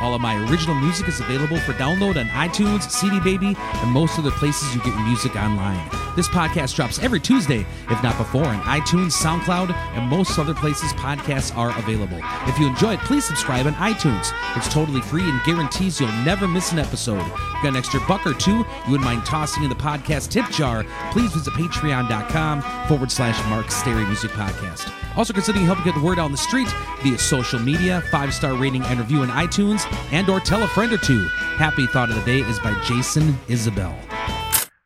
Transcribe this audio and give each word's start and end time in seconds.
All 0.00 0.14
of 0.14 0.20
my 0.20 0.36
original 0.50 0.74
music 0.74 1.08
is 1.08 1.20
available 1.20 1.58
for 1.58 1.72
download 1.72 2.16
on 2.16 2.26
iTunes, 2.28 2.90
CD 2.90 3.20
Baby, 3.20 3.56
and 3.58 3.90
most 3.90 4.18
other 4.18 4.30
places 4.30 4.74
you 4.74 4.82
get 4.82 4.96
music 5.04 5.36
online. 5.36 5.88
This 6.16 6.28
podcast 6.28 6.76
drops 6.76 6.98
every 7.00 7.18
Tuesday, 7.18 7.66
if 7.90 8.02
not 8.02 8.16
before, 8.16 8.44
on 8.44 8.60
iTunes, 8.62 9.12
SoundCloud, 9.12 9.72
and 9.72 10.08
most 10.08 10.38
other 10.38 10.54
places 10.54 10.92
podcasts 10.92 11.56
are 11.56 11.76
available. 11.78 12.20
If 12.46 12.58
you 12.58 12.66
enjoy 12.68 12.94
it, 12.94 13.00
please 13.00 13.24
subscribe 13.24 13.66
on 13.66 13.74
iTunes. 13.74 14.32
It's 14.56 14.72
totally 14.72 15.00
free 15.00 15.28
and 15.28 15.42
guarantees 15.44 15.98
you'll 15.98 16.12
never 16.24 16.46
miss 16.46 16.70
an 16.70 16.78
episode. 16.78 17.20
If 17.20 17.26
you 17.26 17.62
got 17.62 17.68
an 17.68 17.76
extra 17.76 18.00
buck 18.06 18.26
or 18.26 18.34
two 18.34 18.58
you 18.58 18.90
wouldn't 18.90 19.04
mind 19.04 19.24
tossing 19.24 19.62
in 19.62 19.68
the 19.68 19.74
podcast 19.74 20.30
tip 20.30 20.48
jar, 20.50 20.84
please 21.10 21.32
visit 21.32 21.52
patreon.com 21.54 22.62
forward 22.88 23.10
slash 23.10 23.38
Mark 23.48 23.70
Stary 23.70 24.04
Music 24.04 24.30
Podcast. 24.32 24.92
Also 25.16 25.32
considering 25.32 25.64
helping 25.64 25.84
get 25.84 25.94
the 25.94 26.00
word 26.00 26.18
out 26.18 26.24
on 26.24 26.32
the 26.32 26.38
street 26.38 26.68
via 27.02 27.16
social 27.18 27.58
media, 27.60 28.02
five-star 28.10 28.54
rating 28.54 28.82
and 28.84 28.98
review 28.98 29.22
in 29.22 29.30
iTunes, 29.30 29.83
and 30.12 30.28
or 30.28 30.40
tell 30.40 30.62
a 30.62 30.68
friend 30.68 30.92
or 30.92 30.98
two. 30.98 31.26
Happy 31.56 31.86
Thought 31.86 32.10
of 32.10 32.16
the 32.16 32.22
Day 32.22 32.40
is 32.48 32.58
by 32.58 32.72
Jason 32.82 33.32
Isbell. 33.48 33.94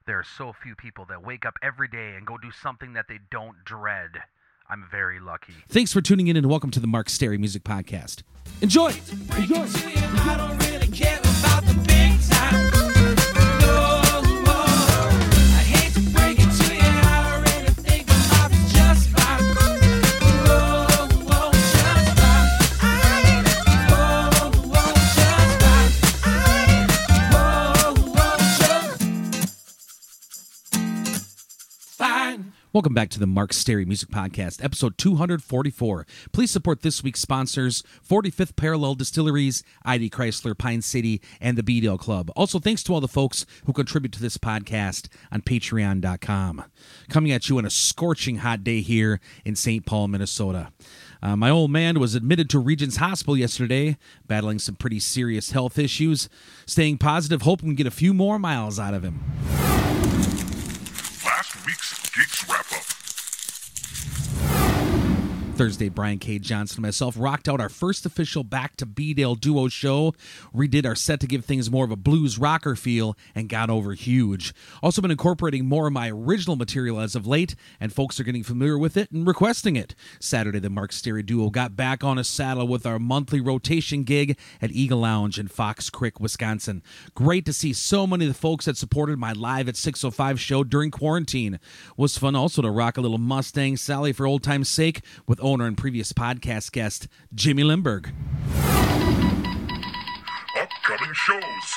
There 0.06 0.18
are 0.18 0.24
so 0.36 0.54
few 0.62 0.74
people 0.74 1.04
that 1.10 1.22
wake 1.22 1.44
up 1.44 1.54
every 1.62 1.88
day 1.88 2.14
and 2.16 2.26
go 2.26 2.38
do 2.38 2.50
something 2.50 2.94
that 2.94 3.06
they 3.08 3.18
don't 3.30 3.64
dread. 3.64 4.10
I'm 4.70 4.86
very 4.90 5.20
lucky. 5.20 5.54
Thanks 5.68 5.92
for 5.92 6.00
tuning 6.00 6.28
in 6.28 6.36
and 6.36 6.46
welcome 6.46 6.70
to 6.72 6.80
the 6.80 6.86
Mark 6.86 7.08
Stary 7.08 7.38
Music 7.38 7.64
Podcast. 7.64 8.22
Enjoy! 8.60 8.92
Enjoy! 9.36 10.67
Welcome 32.78 32.94
back 32.94 33.10
to 33.10 33.18
the 33.18 33.26
Mark 33.26 33.52
Stary 33.52 33.84
Music 33.84 34.08
Podcast, 34.08 34.62
episode 34.62 34.96
244. 34.98 36.06
Please 36.30 36.52
support 36.52 36.82
this 36.82 37.02
week's 37.02 37.18
sponsors 37.18 37.82
45th 38.08 38.54
Parallel 38.54 38.94
Distilleries, 38.94 39.64
ID 39.84 40.10
Chrysler, 40.10 40.56
Pine 40.56 40.80
City, 40.80 41.20
and 41.40 41.58
the 41.58 41.64
B-Dale 41.64 41.98
Club. 41.98 42.30
Also, 42.36 42.60
thanks 42.60 42.84
to 42.84 42.94
all 42.94 43.00
the 43.00 43.08
folks 43.08 43.46
who 43.66 43.72
contribute 43.72 44.12
to 44.12 44.22
this 44.22 44.38
podcast 44.38 45.08
on 45.32 45.42
patreon.com. 45.42 46.62
Coming 47.08 47.32
at 47.32 47.48
you 47.48 47.58
on 47.58 47.64
a 47.64 47.70
scorching 47.70 48.36
hot 48.36 48.62
day 48.62 48.80
here 48.80 49.18
in 49.44 49.56
St. 49.56 49.84
Paul, 49.84 50.06
Minnesota. 50.06 50.70
Uh, 51.20 51.34
my 51.34 51.50
old 51.50 51.72
man 51.72 51.98
was 51.98 52.14
admitted 52.14 52.48
to 52.50 52.60
Regions 52.60 52.98
Hospital 52.98 53.36
yesterday, 53.36 53.98
battling 54.28 54.60
some 54.60 54.76
pretty 54.76 55.00
serious 55.00 55.50
health 55.50 55.80
issues. 55.80 56.28
Staying 56.64 56.98
positive, 56.98 57.42
hoping 57.42 57.70
we 57.70 57.74
get 57.74 57.88
a 57.88 57.90
few 57.90 58.14
more 58.14 58.38
miles 58.38 58.78
out 58.78 58.94
of 58.94 59.02
him. 59.02 59.97
Week's 61.68 62.10
Geeks 62.12 62.48
Wrap 62.48 62.72
Up. 62.72 62.97
Thursday, 65.58 65.88
Brian 65.88 66.20
K. 66.20 66.38
Johnson 66.38 66.76
and 66.78 66.84
myself 66.84 67.16
rocked 67.18 67.48
out 67.48 67.60
our 67.60 67.68
first 67.68 68.06
official 68.06 68.44
Back 68.44 68.76
to 68.76 68.86
B-Dale 68.86 69.34
duo 69.34 69.66
show, 69.66 70.14
redid 70.54 70.86
our 70.86 70.94
set 70.94 71.18
to 71.18 71.26
give 71.26 71.44
things 71.44 71.68
more 71.68 71.84
of 71.84 71.90
a 71.90 71.96
blues 71.96 72.38
rocker 72.38 72.76
feel, 72.76 73.16
and 73.34 73.48
got 73.48 73.68
over 73.68 73.94
huge. 73.94 74.54
Also, 74.84 75.02
been 75.02 75.10
incorporating 75.10 75.66
more 75.66 75.88
of 75.88 75.92
my 75.92 76.12
original 76.12 76.54
material 76.54 77.00
as 77.00 77.16
of 77.16 77.26
late, 77.26 77.56
and 77.80 77.92
folks 77.92 78.20
are 78.20 78.22
getting 78.22 78.44
familiar 78.44 78.78
with 78.78 78.96
it 78.96 79.10
and 79.10 79.26
requesting 79.26 79.74
it. 79.74 79.96
Saturday, 80.20 80.60
the 80.60 80.70
Mark 80.70 80.92
Stary 80.92 81.24
duo 81.24 81.50
got 81.50 81.74
back 81.74 82.04
on 82.04 82.18
a 82.18 82.24
saddle 82.24 82.68
with 82.68 82.86
our 82.86 83.00
monthly 83.00 83.40
rotation 83.40 84.04
gig 84.04 84.38
at 84.62 84.70
Eagle 84.70 85.00
Lounge 85.00 85.40
in 85.40 85.48
Fox 85.48 85.90
Creek, 85.90 86.20
Wisconsin. 86.20 86.84
Great 87.16 87.44
to 87.44 87.52
see 87.52 87.72
so 87.72 88.06
many 88.06 88.26
of 88.26 88.32
the 88.32 88.38
folks 88.38 88.66
that 88.66 88.76
supported 88.76 89.18
my 89.18 89.32
Live 89.32 89.68
at 89.68 89.76
605 89.76 90.40
show 90.40 90.62
during 90.62 90.92
quarantine. 90.92 91.58
Was 91.96 92.16
fun 92.16 92.36
also 92.36 92.62
to 92.62 92.70
rock 92.70 92.96
a 92.96 93.00
little 93.00 93.18
Mustang 93.18 93.76
Sally 93.76 94.12
for 94.12 94.24
old 94.24 94.44
time's 94.44 94.68
sake 94.68 95.02
with 95.26 95.40
owner 95.48 95.66
and 95.66 95.78
previous 95.78 96.12
podcast 96.12 96.72
guest 96.72 97.08
Jimmy 97.34 97.64
Limburg. 97.64 98.12
Upcoming 100.54 101.14
shows. 101.14 101.74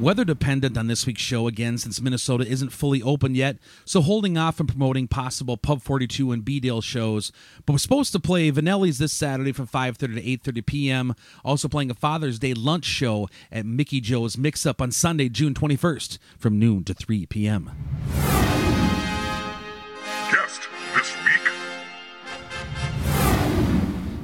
Weather 0.00 0.24
dependent 0.24 0.76
on 0.76 0.88
this 0.88 1.06
week's 1.06 1.22
show 1.22 1.46
again, 1.46 1.78
since 1.78 2.00
Minnesota 2.00 2.44
isn't 2.44 2.70
fully 2.70 3.00
open 3.02 3.36
yet, 3.36 3.58
so 3.84 4.00
holding 4.00 4.36
off 4.36 4.58
on 4.60 4.66
promoting 4.66 5.06
possible 5.06 5.56
Pub 5.56 5.80
42 5.80 6.32
and 6.32 6.44
B-Dale 6.44 6.80
shows. 6.80 7.30
But 7.64 7.74
we're 7.74 7.78
supposed 7.78 8.10
to 8.12 8.18
play 8.18 8.50
Vanelli's 8.50 8.98
this 8.98 9.12
Saturday 9.12 9.52
from 9.52 9.68
5:30 9.68 9.98
to 10.42 10.50
8:30 10.50 10.66
p.m. 10.66 11.14
Also 11.44 11.68
playing 11.68 11.90
a 11.90 11.94
Father's 11.94 12.40
Day 12.40 12.52
lunch 12.52 12.84
show 12.84 13.28
at 13.52 13.64
Mickey 13.64 14.00
Joe's 14.00 14.36
Mix 14.36 14.66
Up 14.66 14.82
on 14.82 14.90
Sunday, 14.90 15.28
June 15.28 15.54
21st, 15.54 16.18
from 16.36 16.58
noon 16.58 16.82
to 16.82 16.94
3 16.94 17.26
p.m. 17.26 17.70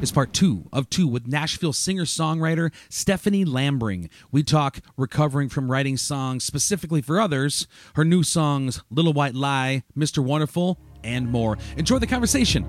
is 0.00 0.12
part 0.12 0.32
two 0.32 0.68
of 0.72 0.88
two 0.90 1.06
with 1.06 1.26
Nashville 1.26 1.72
singer 1.72 2.04
songwriter 2.04 2.72
Stephanie 2.88 3.44
Lambring. 3.44 4.08
We 4.30 4.42
talk 4.42 4.80
recovering 4.96 5.48
from 5.48 5.70
writing 5.70 5.96
songs 5.96 6.44
specifically 6.44 7.02
for 7.02 7.20
others, 7.20 7.66
her 7.94 8.04
new 8.04 8.22
songs 8.22 8.82
Little 8.90 9.12
White 9.12 9.34
Lie, 9.34 9.82
Mr. 9.96 10.22
Wonderful, 10.22 10.78
and 11.02 11.30
more. 11.30 11.58
Enjoy 11.76 11.98
the 11.98 12.06
conversation. 12.06 12.64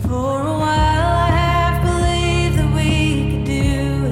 For 0.00 0.40
a 0.40 0.58
while, 0.58 1.16
I 1.16 1.28
half 1.30 1.82
believed 1.82 2.58
that 2.58 2.74
we 2.74 3.30
could 3.30 3.44
do 3.44 4.06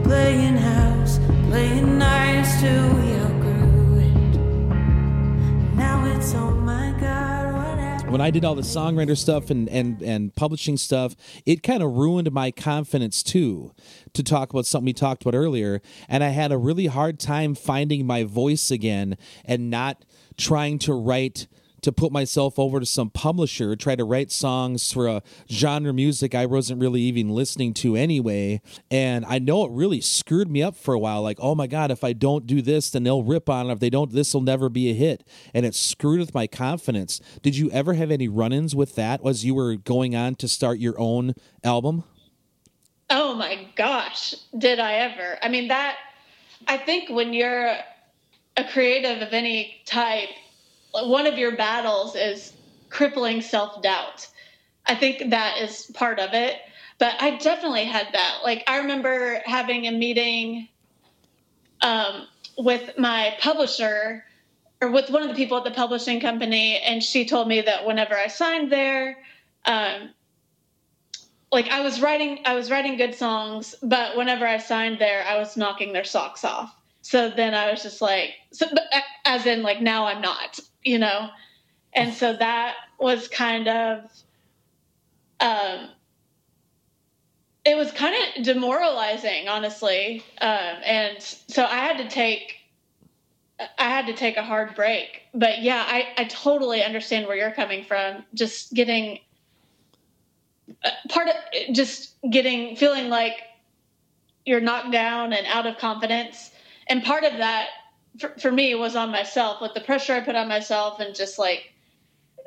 it. 0.00 0.04
Playing 0.04 0.56
house, 0.56 1.18
playing 1.48 1.98
nice 1.98 2.62
we 2.62 3.12
outgrew 3.14 3.98
it. 4.00 4.38
Now 5.76 6.04
it's 6.14 6.34
my 6.34 6.94
god? 7.00 7.21
When 8.12 8.20
I 8.20 8.30
did 8.30 8.44
all 8.44 8.54
the 8.54 8.60
songwriter 8.60 9.16
stuff 9.16 9.48
and, 9.48 9.70
and, 9.70 10.02
and 10.02 10.34
publishing 10.34 10.76
stuff, 10.76 11.16
it 11.46 11.62
kind 11.62 11.82
of 11.82 11.92
ruined 11.92 12.30
my 12.30 12.50
confidence 12.50 13.22
too 13.22 13.72
to 14.12 14.22
talk 14.22 14.50
about 14.52 14.66
something 14.66 14.84
we 14.84 14.92
talked 14.92 15.22
about 15.22 15.34
earlier. 15.34 15.80
And 16.10 16.22
I 16.22 16.28
had 16.28 16.52
a 16.52 16.58
really 16.58 16.88
hard 16.88 17.18
time 17.18 17.54
finding 17.54 18.06
my 18.06 18.24
voice 18.24 18.70
again 18.70 19.16
and 19.46 19.70
not 19.70 20.04
trying 20.36 20.78
to 20.80 20.92
write 20.92 21.46
to 21.82 21.92
put 21.92 22.12
myself 22.12 22.58
over 22.58 22.80
to 22.80 22.86
some 22.86 23.10
publisher, 23.10 23.76
try 23.76 23.94
to 23.94 24.04
write 24.04 24.32
songs 24.32 24.92
for 24.92 25.06
a 25.06 25.22
genre 25.50 25.92
music 25.92 26.34
I 26.34 26.46
wasn't 26.46 26.80
really 26.80 27.02
even 27.02 27.28
listening 27.28 27.74
to 27.74 27.96
anyway. 27.96 28.60
And 28.90 29.24
I 29.26 29.38
know 29.38 29.64
it 29.64 29.72
really 29.72 30.00
screwed 30.00 30.50
me 30.50 30.62
up 30.62 30.76
for 30.76 30.94
a 30.94 30.98
while. 30.98 31.22
Like, 31.22 31.38
oh 31.40 31.54
my 31.54 31.66
God, 31.66 31.90
if 31.90 32.04
I 32.04 32.12
don't 32.12 32.46
do 32.46 32.62
this, 32.62 32.90
then 32.90 33.02
they'll 33.02 33.24
rip 33.24 33.48
on 33.48 33.68
it. 33.68 33.72
If 33.72 33.80
they 33.80 33.90
don't, 33.90 34.12
this 34.12 34.32
will 34.32 34.40
never 34.40 34.68
be 34.68 34.90
a 34.90 34.94
hit. 34.94 35.26
And 35.52 35.66
it 35.66 35.74
screwed 35.74 36.20
with 36.20 36.34
my 36.34 36.46
confidence. 36.46 37.20
Did 37.42 37.56
you 37.56 37.70
ever 37.70 37.94
have 37.94 38.10
any 38.10 38.28
run 38.28 38.52
ins 38.52 38.74
with 38.74 38.94
that 38.94 39.24
as 39.26 39.44
you 39.44 39.54
were 39.54 39.76
going 39.76 40.14
on 40.14 40.36
to 40.36 40.48
start 40.48 40.78
your 40.78 40.98
own 40.98 41.34
album? 41.64 42.04
Oh 43.10 43.34
my 43.34 43.68
gosh, 43.76 44.34
did 44.56 44.78
I 44.78 44.94
ever? 44.94 45.38
I 45.42 45.48
mean, 45.48 45.68
that, 45.68 45.96
I 46.66 46.78
think 46.78 47.10
when 47.10 47.34
you're 47.34 47.76
a 48.56 48.64
creative 48.72 49.20
of 49.20 49.34
any 49.34 49.82
type, 49.84 50.30
one 50.92 51.26
of 51.26 51.38
your 51.38 51.56
battles 51.56 52.14
is 52.14 52.52
crippling 52.88 53.40
self 53.40 53.82
doubt. 53.82 54.28
I 54.86 54.94
think 54.94 55.30
that 55.30 55.58
is 55.58 55.90
part 55.94 56.18
of 56.18 56.34
it. 56.34 56.58
But 56.98 57.14
I 57.20 57.36
definitely 57.38 57.84
had 57.84 58.08
that. 58.12 58.38
Like, 58.44 58.62
I 58.68 58.78
remember 58.78 59.40
having 59.44 59.86
a 59.86 59.90
meeting 59.90 60.68
um, 61.80 62.26
with 62.56 62.96
my 62.98 63.34
publisher 63.40 64.24
or 64.80 64.90
with 64.90 65.10
one 65.10 65.22
of 65.22 65.28
the 65.28 65.34
people 65.34 65.56
at 65.58 65.64
the 65.64 65.70
publishing 65.70 66.20
company, 66.20 66.78
and 66.78 67.02
she 67.02 67.24
told 67.24 67.48
me 67.48 67.60
that 67.62 67.86
whenever 67.86 68.14
I 68.14 68.26
signed 68.26 68.70
there, 68.70 69.18
um, 69.64 70.10
like 71.52 71.68
I 71.68 71.82
was 71.82 72.00
writing 72.00 72.40
I 72.44 72.54
was 72.54 72.70
writing 72.70 72.96
good 72.96 73.14
songs, 73.14 73.74
but 73.82 74.16
whenever 74.16 74.46
I 74.46 74.58
signed 74.58 74.98
there, 74.98 75.24
I 75.26 75.38
was 75.38 75.56
knocking 75.56 75.92
their 75.92 76.04
socks 76.04 76.44
off. 76.44 76.74
So 77.02 77.30
then 77.30 77.54
I 77.54 77.70
was 77.70 77.82
just 77.82 78.00
like, 78.00 78.34
so, 78.52 78.66
as 79.24 79.46
in 79.46 79.62
like 79.62 79.80
now 79.80 80.06
I'm 80.06 80.20
not, 80.20 80.58
you 80.84 80.98
know, 80.98 81.30
and 81.92 82.12
so 82.12 82.34
that 82.34 82.74
was 82.98 83.28
kind 83.28 83.68
of, 83.68 84.10
um, 85.40 85.88
it 87.64 87.76
was 87.76 87.92
kind 87.92 88.14
of 88.36 88.44
demoralizing, 88.44 89.48
honestly, 89.48 90.24
um, 90.40 90.76
and 90.84 91.22
so 91.22 91.64
I 91.64 91.76
had 91.76 91.98
to 91.98 92.08
take 92.08 92.56
I 93.78 93.84
had 93.84 94.06
to 94.06 94.14
take 94.14 94.36
a 94.36 94.42
hard 94.42 94.74
break. 94.74 95.22
But 95.34 95.62
yeah, 95.62 95.84
I, 95.86 96.08
I 96.16 96.24
totally 96.24 96.82
understand 96.82 97.26
where 97.26 97.36
you're 97.36 97.52
coming 97.52 97.84
from. 97.84 98.24
Just 98.34 98.74
getting 98.74 99.20
uh, 100.84 100.90
part 101.08 101.28
of 101.28 101.34
just 101.72 102.14
getting 102.30 102.76
feeling 102.76 103.08
like 103.08 103.34
you're 104.44 104.60
knocked 104.60 104.92
down 104.92 105.32
and 105.32 105.46
out 105.46 105.66
of 105.66 105.78
confidence. 105.78 106.50
And 106.88 107.04
part 107.04 107.24
of 107.24 107.38
that 107.38 107.68
for, 108.18 108.30
for 108.38 108.52
me 108.52 108.74
was 108.74 108.96
on 108.96 109.10
myself 109.10 109.60
with 109.60 109.74
the 109.74 109.80
pressure 109.80 110.14
I 110.14 110.20
put 110.20 110.34
on 110.34 110.48
myself 110.48 111.00
and 111.00 111.14
just 111.14 111.38
like 111.38 111.72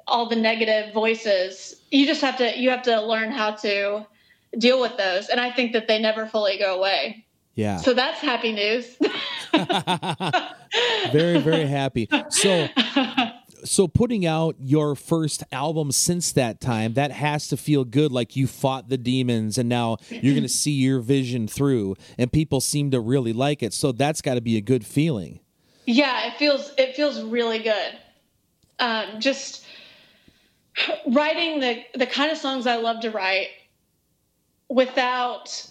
all 0.07 0.29
the 0.29 0.35
negative 0.35 0.93
voices. 0.93 1.75
You 1.91 2.05
just 2.05 2.21
have 2.21 2.37
to 2.37 2.57
you 2.57 2.69
have 2.69 2.83
to 2.83 3.01
learn 3.01 3.31
how 3.31 3.51
to 3.51 4.05
deal 4.57 4.79
with 4.79 4.97
those. 4.97 5.29
And 5.29 5.39
I 5.39 5.51
think 5.51 5.73
that 5.73 5.87
they 5.87 5.99
never 5.99 6.25
fully 6.25 6.57
go 6.57 6.77
away. 6.77 7.25
Yeah. 7.55 7.77
So 7.77 7.93
that's 7.93 8.19
happy 8.19 8.51
news. 8.51 8.97
very 11.11 11.39
very 11.39 11.65
happy. 11.65 12.09
So 12.29 12.67
so 13.63 13.87
putting 13.87 14.25
out 14.25 14.55
your 14.59 14.95
first 14.95 15.43
album 15.51 15.91
since 15.91 16.31
that 16.33 16.61
time, 16.61 16.93
that 16.93 17.11
has 17.11 17.47
to 17.47 17.57
feel 17.57 17.83
good 17.83 18.11
like 18.11 18.35
you 18.35 18.45
fought 18.45 18.89
the 18.89 18.97
demons 18.97 19.57
and 19.57 19.67
now 19.67 19.97
you're 20.09 20.33
going 20.33 20.43
to 20.43 20.49
see 20.49 20.71
your 20.71 20.99
vision 20.99 21.47
through 21.47 21.95
and 22.17 22.31
people 22.31 22.61
seem 22.61 22.91
to 22.91 22.99
really 22.99 23.33
like 23.33 23.63
it. 23.63 23.73
So 23.73 23.91
that's 23.91 24.21
got 24.21 24.35
to 24.35 24.41
be 24.41 24.57
a 24.57 24.61
good 24.61 24.85
feeling. 24.85 25.39
Yeah, 25.85 26.27
it 26.27 26.37
feels 26.37 26.71
it 26.77 26.95
feels 26.95 27.21
really 27.21 27.59
good. 27.59 27.99
Um, 28.79 29.19
just 29.19 29.65
writing 31.07 31.59
the 31.59 31.83
the 31.93 32.07
kind 32.07 32.31
of 32.31 32.37
songs 32.37 32.67
I 32.67 32.77
love 32.77 33.01
to 33.01 33.11
write 33.11 33.49
without 34.69 35.67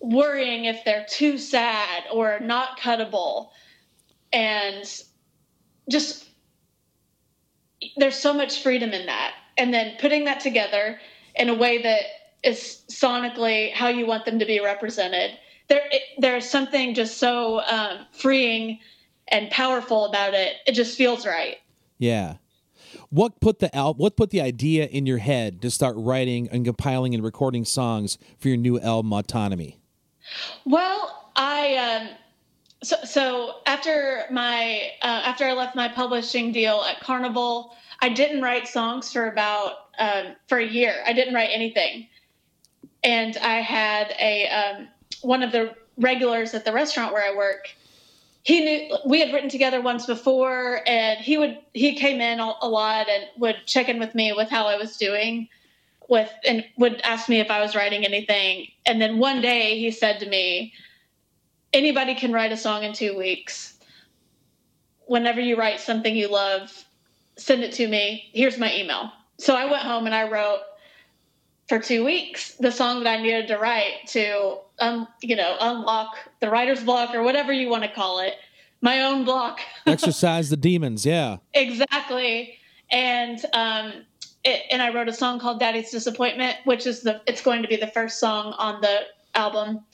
worrying 0.00 0.64
if 0.64 0.84
they're 0.84 1.06
too 1.08 1.38
sad 1.38 2.04
or 2.12 2.40
not 2.40 2.78
cuttable. 2.78 3.50
And 4.32 4.84
just 5.90 6.26
there's 7.96 8.16
so 8.16 8.32
much 8.32 8.62
freedom 8.62 8.90
in 8.92 9.06
that. 9.06 9.34
And 9.56 9.72
then 9.72 9.96
putting 10.00 10.24
that 10.24 10.40
together 10.40 10.98
in 11.34 11.48
a 11.48 11.54
way 11.54 11.82
that 11.82 12.02
is 12.42 12.82
sonically 12.90 13.72
how 13.72 13.88
you 13.88 14.06
want 14.06 14.24
them 14.24 14.38
to 14.38 14.46
be 14.46 14.60
represented. 14.60 15.38
There 15.68 15.82
it, 15.90 16.02
there's 16.18 16.48
something 16.48 16.94
just 16.94 17.18
so 17.18 17.60
um, 17.60 18.06
freeing 18.12 18.78
and 19.30 19.50
powerful 19.50 20.06
about 20.06 20.34
it 20.34 20.56
it 20.66 20.72
just 20.72 20.96
feels 20.96 21.26
right 21.26 21.56
Yeah. 21.98 22.36
What 23.10 23.40
put 23.40 23.58
the 23.58 23.74
al- 23.74 23.94
what 23.94 24.16
put 24.16 24.30
the 24.30 24.40
idea 24.40 24.86
in 24.86 25.06
your 25.06 25.18
head 25.18 25.60
to 25.62 25.70
start 25.70 25.94
writing 25.98 26.48
and 26.50 26.64
compiling 26.64 27.14
and 27.14 27.22
recording 27.22 27.64
songs 27.64 28.18
for 28.38 28.48
your 28.48 28.56
new 28.56 28.78
album 28.80 29.12
Autonomy? 29.12 29.78
Well, 30.64 31.30
I 31.36 31.76
um, 31.76 32.08
so 32.82 32.96
so 33.04 33.54
after 33.66 34.24
my 34.30 34.90
uh, 35.02 35.22
after 35.24 35.44
I 35.44 35.52
left 35.52 35.74
my 35.74 35.88
publishing 35.88 36.52
deal 36.52 36.82
at 36.88 37.00
Carnival, 37.00 37.74
I 38.00 38.08
didn't 38.08 38.42
write 38.42 38.68
songs 38.68 39.12
for 39.12 39.28
about 39.28 39.72
um, 39.98 40.36
for 40.46 40.58
a 40.58 40.66
year. 40.66 41.02
I 41.06 41.12
didn't 41.12 41.34
write 41.34 41.50
anything, 41.52 42.08
and 43.02 43.36
I 43.38 43.60
had 43.60 44.14
a 44.20 44.48
um, 44.48 44.88
one 45.22 45.42
of 45.42 45.52
the 45.52 45.74
regulars 45.98 46.54
at 46.54 46.64
the 46.64 46.72
restaurant 46.72 47.12
where 47.12 47.24
I 47.24 47.36
work. 47.36 47.70
He 48.42 48.60
knew 48.64 48.96
we 49.04 49.20
had 49.20 49.32
written 49.32 49.50
together 49.50 49.80
once 49.80 50.06
before, 50.06 50.80
and 50.86 51.18
he 51.20 51.36
would 51.36 51.58
he 51.74 51.94
came 51.94 52.20
in 52.20 52.40
a, 52.40 52.66
lot 52.66 53.08
and 53.08 53.24
would 53.36 53.56
check 53.66 53.88
in 53.88 53.98
with 53.98 54.14
me 54.14 54.32
with 54.32 54.48
how 54.48 54.66
I 54.66 54.76
was 54.76 54.96
doing 54.96 55.48
with 56.08 56.32
and 56.46 56.64
would 56.78 57.00
ask 57.02 57.28
me 57.28 57.40
if 57.40 57.50
I 57.50 57.60
was 57.60 57.76
writing 57.76 58.04
anything. 58.04 58.68
And 58.86 59.00
then 59.00 59.18
one 59.18 59.40
day 59.40 59.78
he 59.78 59.90
said 59.90 60.20
to 60.20 60.28
me, 60.28 60.72
anybody 61.72 62.14
can 62.14 62.32
write 62.32 62.52
a 62.52 62.56
song 62.56 62.82
in 62.82 62.92
two 62.92 63.16
weeks. 63.16 63.74
Whenever 65.06 65.40
you 65.40 65.56
write 65.56 65.80
something 65.80 66.16
you 66.16 66.28
love, 66.28 66.84
send 67.36 67.62
it 67.62 67.72
to 67.74 67.86
me. 67.86 68.30
Here's 68.32 68.58
my 68.58 68.74
email. 68.74 69.12
So 69.38 69.54
I 69.54 69.70
went 69.70 69.82
home 69.82 70.06
and 70.06 70.14
I 70.14 70.28
wrote 70.28 70.60
for 71.68 71.78
two 71.78 72.04
weeks 72.04 72.54
the 72.54 72.72
song 72.72 73.04
that 73.04 73.18
I 73.18 73.22
needed 73.22 73.46
to 73.48 73.58
write 73.58 74.06
to, 74.08 74.58
um, 74.78 75.06
you 75.22 75.36
know, 75.36 75.56
unlock 75.60 76.16
the 76.40 76.50
writer's 76.50 76.82
block 76.82 77.14
or 77.14 77.22
whatever 77.22 77.52
you 77.52 77.68
want 77.68 77.84
to 77.84 77.92
call 77.92 78.20
it, 78.20 78.34
my 78.80 79.02
own 79.02 79.24
block. 79.24 79.60
Exercise 79.86 80.50
the 80.50 80.56
demons, 80.56 81.04
yeah. 81.04 81.36
exactly. 81.54 82.58
And 82.90 83.44
um, 83.52 84.04
it, 84.44 84.62
and 84.70 84.80
I 84.80 84.92
wrote 84.92 85.08
a 85.08 85.12
song 85.12 85.38
called 85.38 85.60
"Daddy's 85.60 85.90
Disappointment," 85.90 86.56
which 86.64 86.86
is 86.86 87.02
the 87.02 87.20
it's 87.26 87.42
going 87.42 87.62
to 87.62 87.68
be 87.68 87.76
the 87.76 87.88
first 87.88 88.18
song 88.18 88.54
on 88.56 88.80
the 88.80 89.00
album, 89.34 89.84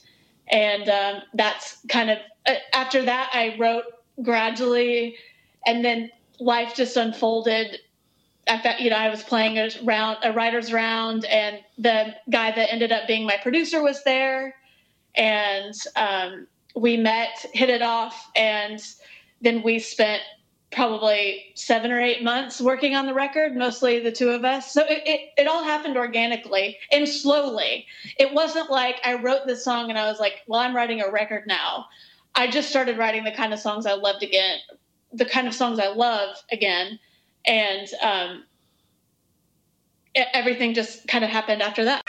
and 0.47 0.87
um, 0.87 1.21
that's 1.33 1.79
kind 1.89 2.09
of 2.09 2.19
uh, 2.45 2.53
after 2.73 3.03
that 3.03 3.29
I 3.33 3.57
wrote 3.59 3.83
gradually, 4.21 5.17
and 5.65 5.83
then 5.83 6.09
life 6.39 6.73
just 6.75 6.95
unfolded. 6.95 7.79
I 8.47 8.75
you 8.79 8.89
know, 8.89 8.97
I 8.97 9.09
was 9.09 9.23
playing 9.23 9.57
a 9.57 9.69
round, 9.83 10.17
a 10.23 10.31
writer's 10.31 10.71
round, 10.71 11.25
and 11.25 11.59
the 11.77 12.15
guy 12.29 12.51
that 12.51 12.71
ended 12.71 12.91
up 12.91 13.07
being 13.07 13.25
my 13.25 13.37
producer 13.41 13.81
was 13.81 14.03
there, 14.03 14.55
and 15.15 15.73
um, 15.95 16.47
we 16.75 16.97
met, 16.97 17.45
hit 17.53 17.69
it 17.69 17.81
off, 17.81 18.29
and 18.35 18.81
then 19.41 19.63
we 19.63 19.79
spent 19.79 20.21
probably 20.71 21.51
seven 21.55 21.91
or 21.91 22.01
eight 22.01 22.23
months 22.23 22.59
working 22.59 22.95
on 22.95 23.05
the 23.05 23.13
record, 23.13 23.55
mostly 23.55 23.99
the 23.99 24.11
two 24.11 24.29
of 24.29 24.43
us. 24.43 24.73
So 24.73 24.81
it, 24.83 25.03
it, 25.05 25.21
it, 25.37 25.47
all 25.47 25.63
happened 25.63 25.95
organically 25.95 26.77
and 26.91 27.07
slowly. 27.07 27.87
It 28.19 28.33
wasn't 28.33 28.69
like 28.69 28.97
I 29.03 29.15
wrote 29.15 29.47
this 29.47 29.63
song 29.63 29.89
and 29.89 29.97
I 29.97 30.05
was 30.07 30.19
like, 30.19 30.41
well, 30.47 30.59
I'm 30.59 30.75
writing 30.75 31.01
a 31.01 31.09
record 31.09 31.45
now. 31.47 31.85
I 32.35 32.51
just 32.51 32.69
started 32.69 32.97
writing 32.97 33.23
the 33.23 33.31
kind 33.31 33.53
of 33.53 33.59
songs 33.59 33.85
I 33.85 33.93
loved 33.93 34.21
again, 34.21 34.59
the 35.13 35.25
kind 35.25 35.47
of 35.47 35.53
songs 35.53 35.79
I 35.79 35.87
love 35.87 36.35
again. 36.51 36.99
And 37.47 37.87
um, 38.01 38.43
everything 40.15 40.73
just 40.73 41.07
kind 41.07 41.23
of 41.23 41.29
happened 41.29 41.61
after 41.61 41.85
that. 41.85 42.01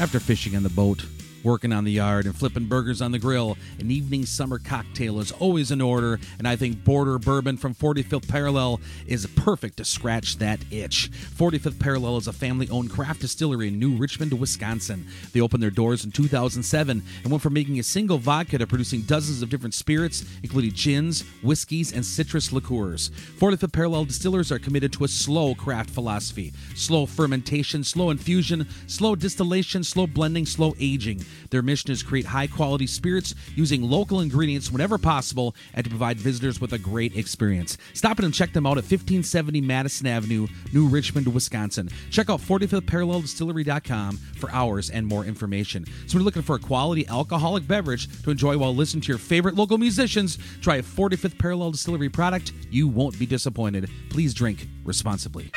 After 0.00 0.18
fishing 0.18 0.54
in 0.54 0.62
the 0.62 0.70
boat, 0.70 1.04
working 1.44 1.72
on 1.72 1.84
the 1.84 1.92
yard, 1.92 2.26
and 2.26 2.34
flipping 2.34 2.66
burgers 2.66 3.02
on 3.02 3.12
the 3.12 3.18
grill, 3.18 3.56
an 3.78 3.90
evening 3.90 4.26
summer 4.26 4.58
cocktail 4.58 5.20
is 5.20 5.32
always 5.32 5.70
in 5.70 5.80
order, 5.80 6.18
and 6.38 6.46
I 6.46 6.56
think 6.56 6.84
Border 6.84 7.18
Bourbon 7.18 7.56
from 7.56 7.74
45th 7.74 8.28
Parallel 8.28 8.80
is 9.06 9.26
perfect 9.36 9.78
to 9.78 9.84
scratch 9.84 10.38
that 10.38 10.60
itch. 10.70 11.10
45th 11.10 11.78
Parallel 11.78 12.18
is 12.18 12.26
a 12.26 12.32
family 12.32 12.68
owned 12.70 12.90
craft 12.90 13.20
distillery 13.20 13.68
in 13.68 13.78
New 13.78 13.96
Richmond, 13.96 14.32
Wisconsin. 14.38 15.06
They 15.32 15.40
opened 15.40 15.62
their 15.62 15.70
doors 15.70 16.04
in 16.04 16.12
2007 16.12 17.02
and 17.22 17.30
went 17.30 17.42
from 17.42 17.52
making 17.54 17.78
a 17.78 17.82
single 17.82 18.18
vodka 18.18 18.58
to 18.58 18.66
producing 18.66 19.02
dozens 19.02 19.42
of 19.42 19.50
different 19.50 19.74
spirits, 19.74 20.24
including 20.42 20.72
gins, 20.72 21.24
whiskeys, 21.42 21.92
and 21.92 22.04
citrus 22.04 22.52
liqueurs. 22.52 23.10
45th 23.38 23.72
Parallel 23.72 24.04
distillers 24.04 24.52
are 24.52 24.58
committed 24.58 24.92
to 24.92 25.04
a 25.04 25.08
slow 25.08 25.54
craft 25.54 25.90
philosophy 25.90 26.52
slow 26.74 27.06
fermentation, 27.06 27.84
slow 27.84 28.10
infusion, 28.10 28.66
slow 28.86 29.14
distillation, 29.14 29.84
slow 29.84 30.06
blending, 30.06 30.46
slow 30.46 30.74
aging. 30.78 31.24
Their 31.50 31.62
mission 31.62 31.90
is 31.90 32.00
to 32.00 32.06
create 32.06 32.26
high 32.26 32.46
quality 32.46 32.86
spirits 32.86 33.34
using 33.54 33.82
local 33.82 34.20
ingredients 34.20 34.70
whenever 34.70 34.98
possible 34.98 35.54
and 35.74 35.84
to 35.84 35.90
provide 35.90 36.18
visitors 36.18 36.60
with 36.60 36.72
a 36.72 36.78
great 36.78 37.16
experience. 37.16 37.78
Stop 37.94 38.18
in 38.18 38.24
and 38.24 38.34
check 38.34 38.52
them 38.52 38.66
out 38.66 38.78
at 38.78 38.84
1570 38.84 39.60
Madison 39.60 40.06
Avenue, 40.06 40.46
New 40.72 40.88
Richmond, 40.88 41.32
Wisconsin. 41.32 41.88
Check 42.10 42.30
out 42.30 42.40
45thParallelDistillery.com 42.40 44.16
for 44.16 44.50
hours 44.50 44.90
and 44.90 45.06
more 45.06 45.24
information. 45.24 45.84
So, 46.06 46.18
we're 46.18 46.24
looking 46.24 46.42
for 46.42 46.56
a 46.56 46.60
quality 46.60 47.06
alcoholic 47.08 47.66
beverage 47.66 48.22
to 48.22 48.30
enjoy 48.30 48.58
while 48.58 48.74
listening 48.74 49.02
to 49.02 49.08
your 49.08 49.18
favorite 49.18 49.54
local 49.54 49.78
musicians. 49.78 50.38
Try 50.60 50.76
a 50.76 50.82
45th 50.82 51.38
Parallel 51.38 51.72
Distillery 51.72 52.08
product. 52.08 52.52
You 52.70 52.88
won't 52.88 53.18
be 53.18 53.26
disappointed. 53.26 53.90
Please 54.10 54.34
drink 54.34 54.68
responsibly. 54.84 55.50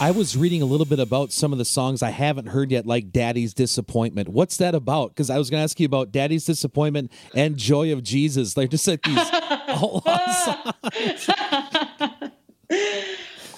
I 0.00 0.12
was 0.12 0.34
reading 0.34 0.62
a 0.62 0.64
little 0.64 0.86
bit 0.86 0.98
about 0.98 1.30
some 1.30 1.52
of 1.52 1.58
the 1.58 1.64
songs 1.66 2.02
I 2.02 2.08
haven't 2.08 2.46
heard 2.46 2.70
yet, 2.70 2.86
like 2.86 3.12
Daddy's 3.12 3.52
Disappointment. 3.52 4.30
What's 4.30 4.56
that 4.56 4.74
about? 4.74 5.10
Because 5.10 5.28
I 5.28 5.36
was 5.36 5.50
going 5.50 5.60
to 5.60 5.64
ask 5.64 5.78
you 5.78 5.84
about 5.84 6.10
Daddy's 6.10 6.46
Disappointment 6.46 7.12
and 7.34 7.58
Joy 7.58 7.92
of 7.92 8.02
Jesus. 8.02 8.54
They're 8.54 8.66
just 8.66 8.88
like 8.88 9.02
these 9.02 9.18
all 9.68 10.00
songs. 10.42 11.28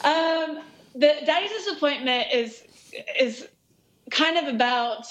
um, 0.03 0.65
the 0.97 1.15
Daddy's 1.25 1.53
Disappointment 1.53 2.27
is 2.35 2.65
is 3.21 3.47
kind 4.11 4.37
of 4.37 4.53
about 4.53 5.07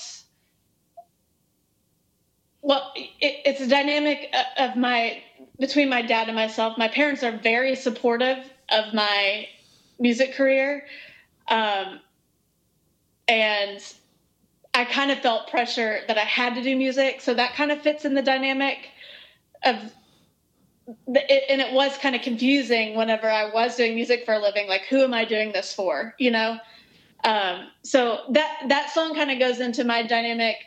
well, 2.61 2.91
it, 2.93 3.13
it's 3.21 3.61
a 3.61 3.67
dynamic 3.67 4.35
of 4.57 4.75
my 4.75 5.23
between 5.61 5.87
my 5.87 6.01
dad 6.01 6.27
and 6.27 6.35
myself. 6.35 6.77
My 6.77 6.89
parents 6.89 7.23
are 7.23 7.31
very 7.37 7.77
supportive 7.77 8.37
of 8.69 8.93
my 8.93 9.47
music 9.97 10.33
career. 10.33 10.83
Um, 11.47 11.99
and 13.27 13.81
I 14.73 14.85
kind 14.85 15.11
of 15.11 15.19
felt 15.19 15.49
pressure 15.49 16.01
that 16.07 16.17
I 16.17 16.23
had 16.23 16.55
to 16.55 16.61
do 16.61 16.75
music. 16.75 17.21
So 17.21 17.33
that 17.33 17.55
kind 17.55 17.71
of 17.71 17.81
fits 17.81 18.05
in 18.05 18.13
the 18.13 18.21
dynamic 18.21 18.77
of, 19.63 19.75
and 20.87 21.61
it 21.61 21.73
was 21.73 21.97
kind 21.97 22.15
of 22.15 22.21
confusing 22.21 22.95
whenever 22.95 23.29
I 23.29 23.51
was 23.53 23.75
doing 23.75 23.95
music 23.95 24.25
for 24.25 24.33
a 24.33 24.39
living. 24.39 24.67
Like, 24.67 24.83
who 24.89 25.03
am 25.03 25.13
I 25.13 25.25
doing 25.25 25.51
this 25.51 25.73
for? 25.73 26.15
You 26.17 26.31
know? 26.31 26.57
Um, 27.23 27.67
so 27.83 28.21
that, 28.29 28.63
that 28.69 28.89
song 28.91 29.13
kind 29.13 29.29
of 29.29 29.39
goes 29.39 29.59
into 29.59 29.83
my 29.83 30.03
dynamic 30.03 30.57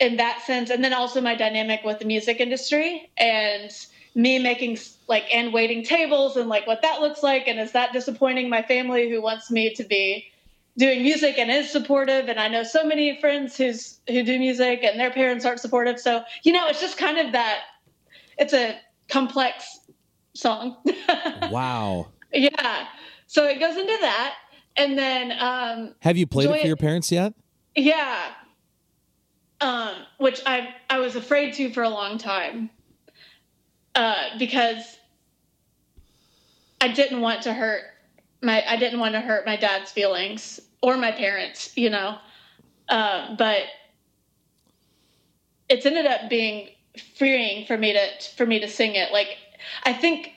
in 0.00 0.16
that 0.16 0.42
sense. 0.42 0.70
And 0.70 0.82
then 0.82 0.92
also 0.92 1.20
my 1.20 1.34
dynamic 1.34 1.82
with 1.84 1.98
the 1.98 2.04
music 2.04 2.40
industry 2.40 3.10
and 3.18 3.70
me 4.18 4.36
making 4.38 4.76
like 5.06 5.24
and 5.32 5.52
waiting 5.52 5.84
tables 5.84 6.36
and 6.36 6.48
like 6.48 6.66
what 6.66 6.82
that 6.82 7.00
looks 7.00 7.22
like 7.22 7.46
and 7.46 7.60
is 7.60 7.70
that 7.70 7.92
disappointing 7.92 8.50
my 8.50 8.60
family 8.62 9.08
who 9.08 9.22
wants 9.22 9.48
me 9.48 9.72
to 9.72 9.84
be 9.84 10.24
doing 10.76 11.02
music 11.02 11.38
and 11.38 11.50
is 11.52 11.70
supportive 11.70 12.28
and 12.28 12.38
I 12.40 12.48
know 12.48 12.64
so 12.64 12.82
many 12.84 13.20
friends 13.20 13.56
who's 13.56 14.00
who 14.08 14.24
do 14.24 14.36
music 14.36 14.82
and 14.82 14.98
their 14.98 15.12
parents 15.12 15.44
aren't 15.46 15.60
supportive 15.60 16.00
so 16.00 16.22
you 16.42 16.52
know 16.52 16.66
it's 16.66 16.80
just 16.80 16.98
kind 16.98 17.16
of 17.18 17.30
that 17.32 17.60
it's 18.38 18.52
a 18.52 18.76
complex 19.08 19.78
song 20.34 20.76
Wow. 21.50 22.08
yeah 22.32 22.88
so 23.28 23.44
it 23.44 23.60
goes 23.60 23.76
into 23.76 23.96
that 24.00 24.34
and 24.76 24.98
then 24.98 25.32
um 25.38 25.94
Have 26.00 26.16
you 26.16 26.26
played 26.26 26.50
it 26.50 26.60
for 26.60 26.66
your 26.66 26.76
parents 26.76 27.12
yet? 27.12 27.34
yeah. 27.76 28.32
Um, 29.60 29.94
which 30.18 30.40
I 30.46 30.74
I 30.90 30.98
was 30.98 31.14
afraid 31.16 31.54
to 31.54 31.70
for 31.72 31.82
a 31.82 31.88
long 31.88 32.16
time. 32.18 32.70
Uh, 33.98 34.38
because 34.38 34.96
I 36.80 36.86
didn't 36.86 37.20
want 37.20 37.42
to 37.42 37.52
hurt 37.52 37.82
my 38.40 38.62
I 38.64 38.76
didn't 38.76 39.00
want 39.00 39.14
to 39.14 39.20
hurt 39.20 39.44
my 39.44 39.56
dad's 39.56 39.90
feelings 39.90 40.60
or 40.80 40.96
my 40.96 41.10
parents, 41.10 41.76
you 41.76 41.90
know. 41.90 42.18
Uh, 42.88 43.34
but 43.34 43.62
it's 45.68 45.84
ended 45.84 46.06
up 46.06 46.30
being 46.30 46.68
freeing 47.16 47.66
for 47.66 47.76
me 47.76 47.92
to 47.92 48.08
for 48.36 48.46
me 48.46 48.60
to 48.60 48.68
sing 48.68 48.94
it. 48.94 49.10
Like 49.12 49.36
I 49.82 49.92
think 49.94 50.30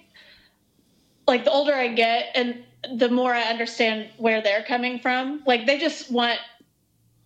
like 1.28 1.44
the 1.44 1.52
older 1.52 1.76
I 1.76 1.90
get 1.90 2.32
and 2.34 2.64
the 2.98 3.10
more 3.10 3.32
I 3.32 3.44
understand 3.44 4.10
where 4.18 4.42
they're 4.42 4.64
coming 4.64 4.98
from. 4.98 5.44
Like 5.46 5.68
they 5.68 5.78
just 5.78 6.10
want 6.10 6.40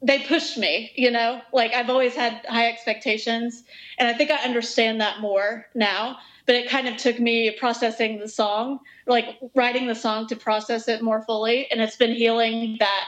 they 0.06 0.20
pushed 0.20 0.56
me, 0.58 0.92
you 0.96 1.10
know? 1.10 1.42
Like 1.52 1.74
I've 1.74 1.90
always 1.90 2.16
had 2.16 2.46
high 2.48 2.70
expectations 2.70 3.64
and 3.98 4.08
I 4.08 4.14
think 4.14 4.30
I 4.30 4.36
understand 4.36 5.02
that 5.02 5.20
more 5.20 5.66
now, 5.74 6.20
but 6.46 6.54
it 6.54 6.70
kind 6.70 6.88
of 6.88 6.96
took 6.96 7.20
me 7.20 7.50
processing 7.58 8.20
the 8.20 8.30
song, 8.30 8.80
like 9.08 9.40
writing 9.56 9.88
the 9.88 9.96
song 9.96 10.28
to 10.28 10.36
process 10.36 10.88
it 10.88 11.02
more 11.02 11.24
fully 11.24 11.70
and 11.72 11.82
it's 11.82 11.98
been 11.98 12.14
healing 12.14 12.78
that 12.80 13.06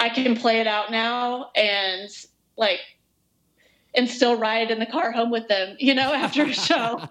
I 0.00 0.08
can 0.08 0.36
play 0.36 0.58
it 0.58 0.66
out 0.66 0.90
now 0.90 1.50
and 1.54 2.10
like 2.56 2.80
and 3.94 4.10
still 4.10 4.36
ride 4.36 4.72
in 4.72 4.80
the 4.80 4.86
car 4.86 5.12
home 5.12 5.30
with 5.30 5.46
them, 5.46 5.76
you 5.78 5.94
know, 5.94 6.12
after 6.12 6.42
a 6.42 6.52
show. 6.52 7.08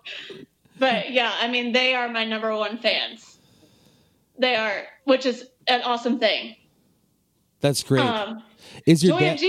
but 0.78 1.12
yeah, 1.12 1.34
I 1.40 1.48
mean, 1.48 1.72
they 1.72 1.96
are 1.96 2.10
my 2.10 2.26
number 2.26 2.54
one 2.54 2.78
fans. 2.80 3.38
They 4.38 4.58
are, 4.58 4.84
which 5.06 5.26
is 5.26 5.46
an 5.68 5.84
awesome 5.84 6.20
thing. 6.20 6.58
That's 7.62 7.82
great. 7.82 8.02
Um, 8.02 8.44
is 8.86 9.04
your 9.04 9.20
Joy 9.20 9.36
dad? 9.36 9.40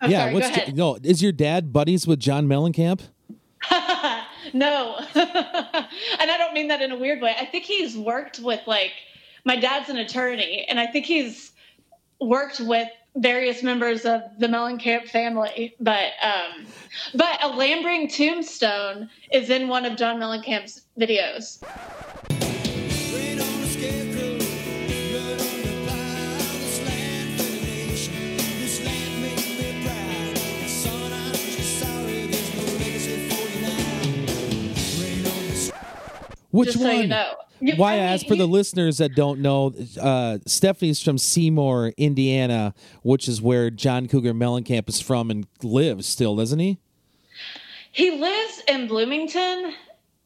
Oh, 0.00 0.08
yeah. 0.08 0.18
sorry, 0.20 0.34
what's 0.34 0.72
no? 0.74 0.98
Is 1.02 1.22
your 1.22 1.32
dad 1.32 1.72
buddies 1.72 2.06
with 2.06 2.20
John 2.20 2.46
Mellencamp? 2.46 3.00
no, 4.52 4.96
and 5.14 6.30
I 6.30 6.36
don't 6.38 6.54
mean 6.54 6.68
that 6.68 6.80
in 6.80 6.92
a 6.92 6.96
weird 6.96 7.20
way. 7.20 7.34
I 7.38 7.44
think 7.44 7.64
he's 7.64 7.96
worked 7.96 8.38
with 8.38 8.60
like 8.66 8.92
my 9.44 9.56
dad's 9.56 9.88
an 9.88 9.96
attorney, 9.96 10.64
and 10.68 10.78
I 10.78 10.86
think 10.86 11.06
he's 11.06 11.52
worked 12.20 12.60
with 12.60 12.88
various 13.16 13.62
members 13.62 14.04
of 14.04 14.22
the 14.38 14.46
Mellencamp 14.46 15.08
family. 15.08 15.74
But 15.80 16.12
um, 16.22 16.66
but 17.14 17.42
a 17.42 17.48
Lambring 17.48 18.12
tombstone 18.14 19.10
is 19.32 19.50
in 19.50 19.68
one 19.68 19.84
of 19.84 19.96
John 19.96 20.18
Mellencamp's 20.18 20.82
videos. 20.98 21.62
Which 36.58 36.72
just 36.72 36.78
one? 36.78 36.94
so 36.94 37.00
you 37.00 37.06
know. 37.06 37.34
Why 37.76 37.94
I 37.94 37.96
mean, 37.96 38.04
ask 38.04 38.26
for 38.26 38.36
the 38.36 38.46
listeners 38.46 38.98
that 38.98 39.14
don't 39.14 39.40
know, 39.40 39.74
uh, 40.00 40.38
Stephanie's 40.46 41.02
from 41.02 41.18
Seymour, 41.18 41.92
Indiana, 41.96 42.74
which 43.02 43.28
is 43.28 43.42
where 43.42 43.70
John 43.70 44.06
Cougar 44.06 44.34
Mellencamp 44.34 44.88
is 44.88 45.00
from 45.00 45.30
and 45.30 45.46
lives 45.62 46.06
still, 46.06 46.36
doesn't 46.36 46.58
he? 46.58 46.78
He 47.90 48.12
lives 48.12 48.62
in 48.68 48.86
Bloomington, 48.86 49.72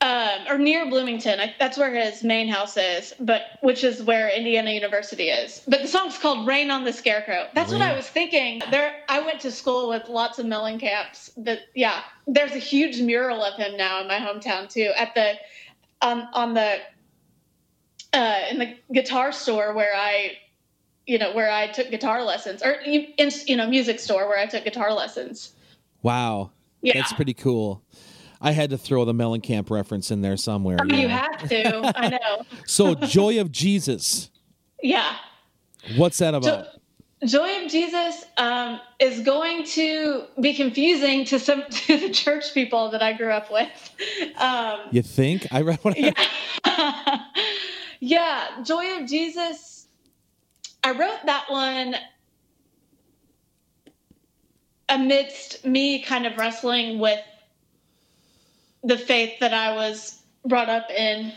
um, 0.03 0.47
or 0.49 0.59
near 0.59 0.91
Bloomington. 0.91 1.39
I, 1.39 1.55
that's 1.59 1.79
where 1.79 1.95
his 1.95 2.25
main 2.25 2.49
house 2.49 2.77
is, 2.77 3.15
but 3.21 3.43
which 3.61 3.85
is 3.85 4.03
where 4.03 4.29
Indiana 4.29 4.73
University 4.73 5.29
is. 5.29 5.63
But 5.69 5.81
the 5.83 5.89
song's 5.89 6.19
called 6.19 6.47
"Rain 6.47 6.71
on 6.71 6.85
the 6.85 6.93
Scarecrow." 6.93 7.47
That's 7.55 7.73
what 7.73 7.83
I 7.83 7.95
was 7.95 8.09
thinking. 8.09 8.63
There, 8.71 8.95
I 9.09 9.21
went 9.21 9.41
to 9.41 9.51
school 9.53 9.89
with 9.89 10.09
lots 10.09 10.39
of 10.39 10.47
Mellencamps. 10.47 11.31
But 11.37 11.61
yeah, 11.75 12.03
there's 12.27 12.53
a 12.53 12.59
huge 12.59 13.01
mural 13.01 13.43
of 13.43 13.55
him 13.55 13.77
now 13.77 14.01
in 14.01 14.09
my 14.09 14.19
hometown 14.19 14.69
too. 14.69 14.91
At 14.97 15.15
the 15.15 15.35
on 16.03 16.29
on 16.35 16.55
the 16.55 16.79
uh, 18.13 18.41
in 18.51 18.59
the 18.59 18.77
guitar 18.93 19.33
store 19.33 19.73
where 19.75 19.95
I. 19.95 20.33
You 21.05 21.19
know 21.19 21.35
where 21.35 21.51
I 21.51 21.67
took 21.67 21.91
guitar 21.91 22.23
lessons, 22.23 22.63
or 22.63 22.75
in 22.87 23.09
you 23.49 23.57
know 23.57 23.67
music 23.67 23.99
store 23.99 24.29
where 24.29 24.39
I 24.39 24.47
took 24.47 24.63
guitar 24.63 24.93
lessons. 24.93 25.53
Wow. 26.03 26.53
Yeah, 26.81 26.95
That's 26.95 27.13
pretty 27.13 27.35
cool. 27.35 27.83
I 28.41 28.53
had 28.53 28.71
to 28.71 28.79
throw 28.79 29.05
the 29.05 29.13
Mellencamp 29.13 29.69
reference 29.69 30.13
in 30.13 30.23
there 30.23 30.37
somewhere. 30.37 30.79
you 30.87 31.09
have 31.09 31.49
to. 31.49 31.93
I 31.99 32.09
know. 32.23 32.45
So, 32.67 32.95
Joy 32.95 33.41
of 33.41 33.51
Jesus. 33.51 34.31
Yeah. 34.83 35.15
What's 35.97 36.19
that 36.19 36.35
about? 36.35 36.67
Joy 37.25 37.65
of 37.65 37.71
Jesus 37.71 38.25
um, 38.37 38.81
is 38.99 39.21
going 39.21 39.65
to 39.65 40.25
be 40.41 40.55
confusing 40.55 41.25
to 41.27 41.39
some 41.39 41.63
to 41.71 41.97
the 41.97 42.11
church 42.11 42.53
people 42.53 42.91
that 42.91 43.03
I 43.03 43.13
grew 43.13 43.31
up 43.31 43.51
with. 43.51 43.91
Um, 44.39 44.81
You 44.91 45.03
think? 45.03 45.47
I 45.53 45.63
read 45.63 45.79
what 45.83 45.97
I, 45.97 46.15
yeah. 46.67 47.19
yeah, 48.01 48.63
Joy 48.65 48.99
of 48.99 49.09
Jesus. 49.09 49.87
I 50.83 50.93
wrote 50.93 51.21
that 51.27 51.45
one 51.49 51.95
amidst 54.89 55.65
me 55.65 56.03
kind 56.03 56.27
of 56.27 56.37
wrestling 56.37 56.99
with 56.99 57.21
the 58.83 58.99
faith 58.99 59.39
that 59.39 59.55
I 59.55 59.75
was 59.75 60.21
brought 60.45 60.69
up 60.69 60.91
in. 60.91 61.33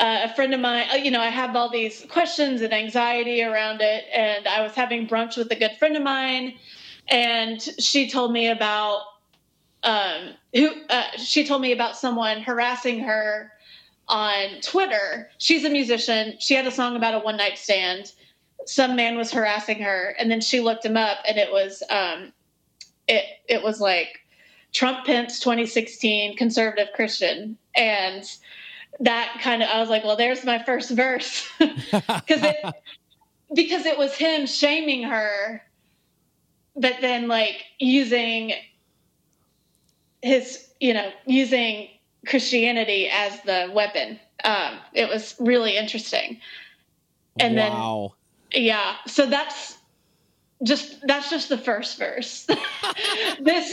Uh, 0.00 0.20
a 0.24 0.34
friend 0.34 0.54
of 0.54 0.60
mine, 0.60 0.86
uh, 0.92 0.96
you 0.96 1.10
know, 1.10 1.20
I 1.20 1.28
have 1.28 1.54
all 1.54 1.70
these 1.70 2.06
questions 2.08 2.62
and 2.62 2.72
anxiety 2.72 3.42
around 3.42 3.80
it, 3.80 4.04
and 4.12 4.48
I 4.48 4.62
was 4.62 4.72
having 4.72 5.06
brunch 5.06 5.36
with 5.36 5.50
a 5.52 5.56
good 5.56 5.72
friend 5.78 5.96
of 5.96 6.02
mine, 6.02 6.54
and 7.08 7.60
she 7.60 8.08
told 8.08 8.32
me 8.32 8.48
about 8.48 9.02
um, 9.82 10.30
who 10.54 10.70
uh, 10.88 11.10
she 11.16 11.46
told 11.46 11.60
me 11.62 11.72
about 11.72 11.96
someone 11.96 12.42
harassing 12.42 13.00
her 13.00 13.52
on 14.08 14.60
Twitter. 14.60 15.30
She's 15.38 15.64
a 15.64 15.70
musician. 15.70 16.34
She 16.38 16.54
had 16.54 16.66
a 16.66 16.70
song 16.70 16.96
about 16.96 17.14
a 17.14 17.18
one 17.18 17.36
night 17.36 17.58
stand. 17.58 18.12
Some 18.66 18.94
man 18.94 19.16
was 19.16 19.32
harassing 19.32 19.82
her, 19.82 20.14
and 20.18 20.30
then 20.30 20.40
she 20.40 20.60
looked 20.60 20.84
him 20.84 20.96
up, 20.96 21.18
and 21.26 21.36
it 21.36 21.50
was 21.50 21.82
um, 21.90 22.32
it 23.08 23.24
it 23.48 23.62
was 23.62 23.80
like 23.80 24.20
Trump 24.72 25.04
Pence 25.04 25.40
2016 25.40 26.36
conservative 26.36 26.88
Christian, 26.94 27.58
and 27.74 28.24
that 29.00 29.38
kind 29.40 29.62
of 29.62 29.68
I 29.68 29.80
was 29.80 29.88
like, 29.88 30.04
well, 30.04 30.16
there's 30.16 30.44
my 30.44 30.62
first 30.62 30.90
verse 30.90 31.48
because 31.58 32.42
it 32.42 32.56
because 33.54 33.86
it 33.86 33.98
was 33.98 34.14
him 34.14 34.46
shaming 34.46 35.02
her, 35.04 35.62
but 36.76 36.96
then 37.00 37.28
like 37.28 37.64
using 37.78 38.52
his 40.22 40.68
you 40.80 40.94
know 40.94 41.10
using 41.26 41.88
Christianity 42.26 43.08
as 43.08 43.40
the 43.42 43.70
weapon. 43.72 44.18
Um, 44.44 44.78
it 44.92 45.08
was 45.08 45.34
really 45.38 45.76
interesting. 45.76 46.40
And 47.38 47.56
then 47.56 47.72
yeah, 48.52 48.96
so 49.06 49.26
that's 49.26 49.78
just 50.62 51.04
that's 51.06 51.30
just 51.30 51.48
the 51.48 51.58
first 51.58 51.98
verse. 51.98 52.46
this 53.40 53.70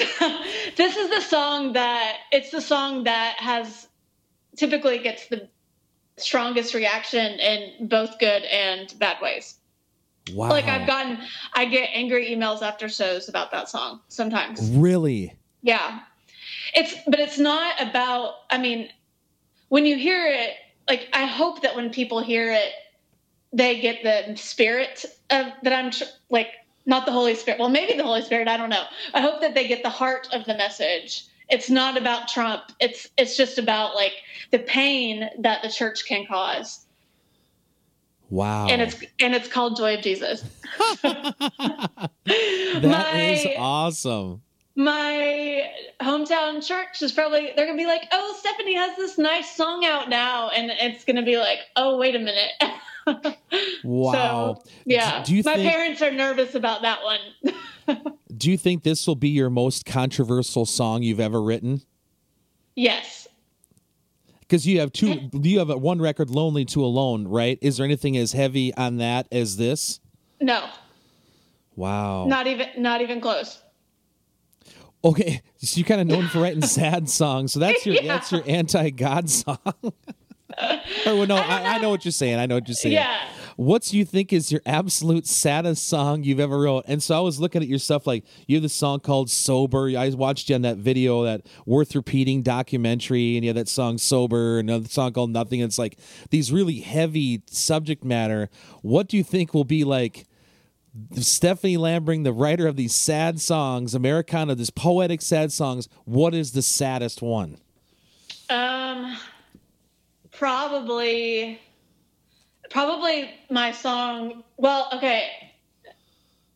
this 0.76 0.98
is 0.98 1.10
the 1.10 1.22
song 1.22 1.74
that 1.74 2.18
it's 2.32 2.52
the 2.52 2.62
song 2.62 3.04
that 3.04 3.36
has 3.38 3.89
typically 4.60 5.00
gets 5.00 5.28
the 5.28 5.48
strongest 6.18 6.74
reaction 6.74 7.40
in 7.40 7.88
both 7.88 8.20
good 8.20 8.44
and 8.44 8.94
bad 9.00 9.22
ways. 9.22 9.56
wow. 10.34 10.50
Like 10.50 10.66
I've 10.66 10.86
gotten 10.86 11.18
I 11.54 11.66
get 11.66 11.90
angry 11.94 12.30
emails 12.30 12.62
after 12.62 12.90
shows 12.90 13.30
about 13.30 13.52
that 13.52 13.70
song 13.70 14.02
sometimes. 14.10 14.70
Really? 14.72 15.34
Yeah. 15.62 16.02
It's 16.76 16.94
but 17.08 17.20
it's 17.20 17.40
not 17.40 17.82
about 17.82 18.34
I 18.52 18.58
mean 18.58 18.90
when 19.70 19.86
you 19.86 19.96
hear 19.98 20.28
it 20.28 20.56
like 20.90 21.08
I 21.14 21.26
hope 21.26 21.62
that 21.62 21.76
when 21.76 21.90
people 21.90 22.22
hear 22.22 22.52
it 22.52 22.74
they 23.54 23.80
get 23.80 24.04
the 24.04 24.36
spirit 24.36 25.06
of 25.30 25.48
that 25.64 25.74
I'm 25.74 25.92
tr- 25.92 26.04
like 26.30 26.50
not 26.86 27.06
the 27.06 27.12
Holy 27.12 27.36
Spirit. 27.36 27.60
Well, 27.60 27.70
maybe 27.70 27.94
the 27.94 28.04
Holy 28.04 28.24
Spirit, 28.24 28.48
I 28.48 28.58
don't 28.58 28.70
know. 28.70 28.84
I 29.14 29.22
hope 29.22 29.42
that 29.42 29.54
they 29.54 29.68
get 29.68 29.84
the 29.84 29.90
heart 29.92 30.28
of 30.34 30.46
the 30.46 30.56
message. 30.56 31.26
It's 31.50 31.70
not 31.70 31.98
about 31.98 32.28
Trump. 32.28 32.64
It's 32.80 33.08
it's 33.18 33.36
just 33.38 33.58
about 33.58 33.96
like 33.96 34.14
the 34.52 34.60
pain 34.60 35.30
that 35.40 35.62
the 35.64 35.70
church 35.70 36.06
can 36.06 36.26
cause. 36.28 36.86
Wow. 38.30 38.68
And 38.68 38.82
it's 38.82 38.96
and 39.20 39.34
it's 39.34 39.48
called 39.48 39.78
Joy 39.78 39.96
of 39.96 40.02
Jesus. 40.04 40.44
That 40.94 42.12
is 43.16 43.46
my- 43.46 43.56
awesome. 43.58 44.42
my 44.76 45.70
hometown 46.02 46.66
church 46.66 47.02
is 47.02 47.12
probably 47.12 47.52
they're 47.56 47.66
gonna 47.66 47.78
be 47.78 47.86
like, 47.88 48.04
"Oh, 48.12 48.36
Stephanie 48.40 48.76
has 48.76 48.96
this 48.98 49.18
nice 49.18 49.56
song 49.56 49.84
out 49.86 50.10
now," 50.10 50.50
and 50.50 50.70
it's 50.72 51.04
gonna 51.06 51.24
be 51.26 51.38
like, 51.38 51.60
"Oh, 51.76 51.98
wait 51.98 52.16
a 52.16 52.20
minute." 52.20 52.52
Wow. 53.84 54.62
So, 54.64 54.72
yeah, 54.86 55.24
Do 55.24 55.36
you 55.36 55.42
my 55.44 55.56
think- 55.56 55.72
parents 55.72 56.02
are 56.04 56.12
nervous 56.12 56.54
about 56.54 56.84
that 56.84 57.00
one. 57.04 57.20
Do 58.36 58.50
you 58.52 58.58
think 58.58 58.84
this 58.84 59.06
will 59.08 59.16
be 59.16 59.30
your 59.30 59.50
most 59.50 59.86
controversial 59.86 60.66
song 60.66 61.04
you've 61.04 61.20
ever 61.20 61.42
written? 61.42 61.82
yes. 62.76 63.28
Because 64.42 64.66
you 64.66 64.80
have 64.80 64.92
two, 64.92 65.30
you 65.44 65.60
have 65.60 65.70
one 65.70 66.02
record, 66.02 66.32
"Lonely 66.32 66.66
to 66.66 66.84
Alone," 66.84 67.28
right? 67.28 67.60
Is 67.62 67.78
there 67.78 67.86
anything 67.86 68.18
as 68.18 68.32
heavy 68.32 68.74
on 68.74 68.98
that 68.98 69.28
as 69.32 69.58
this? 69.58 70.00
No, 70.42 70.68
Wow. 71.76 72.26
not 72.26 72.48
even 72.48 72.68
not 72.80 73.02
even 73.02 73.22
close. 73.22 73.62
Okay, 75.04 75.42
so 75.58 75.78
you're 75.78 75.86
kind 75.88 76.02
of 76.02 76.08
known 76.08 76.28
for 76.30 76.40
writing 76.42 76.62
sad 76.64 77.10
songs, 77.10 77.54
so 77.54 77.60
that's 77.60 77.86
your 77.86 77.96
Yeah. 77.96 78.08
that's 78.08 78.32
your 78.32 78.42
anti-God 78.48 79.30
song. 79.30 79.58
or 79.68 79.92
well, 81.06 81.28
no, 81.28 81.36
I, 81.36 81.76
I 81.76 81.78
know 81.78 81.90
what 81.92 82.04
you're 82.04 82.12
saying. 82.12 82.40
I 82.40 82.48
know 82.48 82.56
what 82.56 82.68
you're 82.68 82.74
saying. 82.76 82.94
Yeah. 82.96 83.20
What's 83.60 83.94
you 83.94 84.06
think 84.06 84.32
is 84.32 84.54
your 84.54 84.62
absolute 84.66 85.28
saddest 85.28 85.86
song 85.86 86.24
you've 86.24 86.40
ever 86.40 86.62
wrote? 86.62 86.86
And 86.88 87.04
so 87.04 87.18
I 87.18 87.20
was 87.20 87.42
looking 87.42 87.62
at 87.62 87.68
your 87.68 87.78
stuff 87.78 88.08
like 88.08 88.24
you 88.48 88.56
have 88.56 88.64
the 88.64 88.70
song 88.70 89.02
called 89.02 89.30
"Sober." 89.30 89.90
I 89.98 90.08
watched 90.12 90.48
you 90.48 90.56
on 90.56 90.62
that 90.62 90.78
video, 90.78 91.26
that 91.26 91.42
worth 91.66 91.94
repeating 91.94 92.42
documentary, 92.42 93.36
and 93.36 93.44
you 93.44 93.50
have 93.50 93.58
that 93.58 93.68
song 93.68 93.98
"Sober," 93.98 94.60
another 94.60 94.88
song 94.88 95.12
called 95.12 95.32
"Nothing." 95.32 95.60
It's 95.60 95.78
like 95.78 95.98
these 96.30 96.54
really 96.54 96.80
heavy 96.80 97.42
subject 97.48 98.06
matter. 98.06 98.50
What 98.82 99.10
do 99.10 99.18
you 99.18 99.26
think 99.26 99.54
will 99.54 99.66
be 99.66 99.84
like? 99.84 100.26
Stephanie 101.16 101.76
Lambring, 101.76 102.24
the 102.24 102.32
writer 102.32 102.66
of 102.66 102.78
these 102.78 102.96
sad 102.96 103.42
songs, 103.42 103.94
Americana, 103.94 104.56
this 104.56 104.70
poetic 104.70 105.22
sad 105.22 105.52
songs. 105.52 105.90
What 106.06 106.34
is 106.34 106.54
the 106.54 106.62
saddest 106.62 107.22
one? 107.22 107.58
Um, 108.50 109.18
probably, 110.32 111.60
probably 112.70 113.32
my 113.50 113.72
song. 113.72 114.44
Well, 114.58 114.90
okay, 114.94 115.52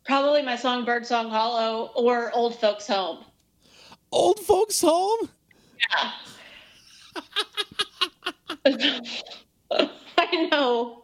probably 0.04 0.42
my 0.42 0.56
song 0.56 0.84
"Bird 0.84 1.06
Song 1.06 1.30
Hollow" 1.30 1.90
or 1.94 2.30
"Old 2.32 2.58
Folks 2.58 2.86
Home." 2.86 3.24
Old 4.14 4.38
folks 4.38 4.80
home. 4.80 5.28
Yeah. 5.90 6.12
I 10.18 10.48
know. 10.50 11.02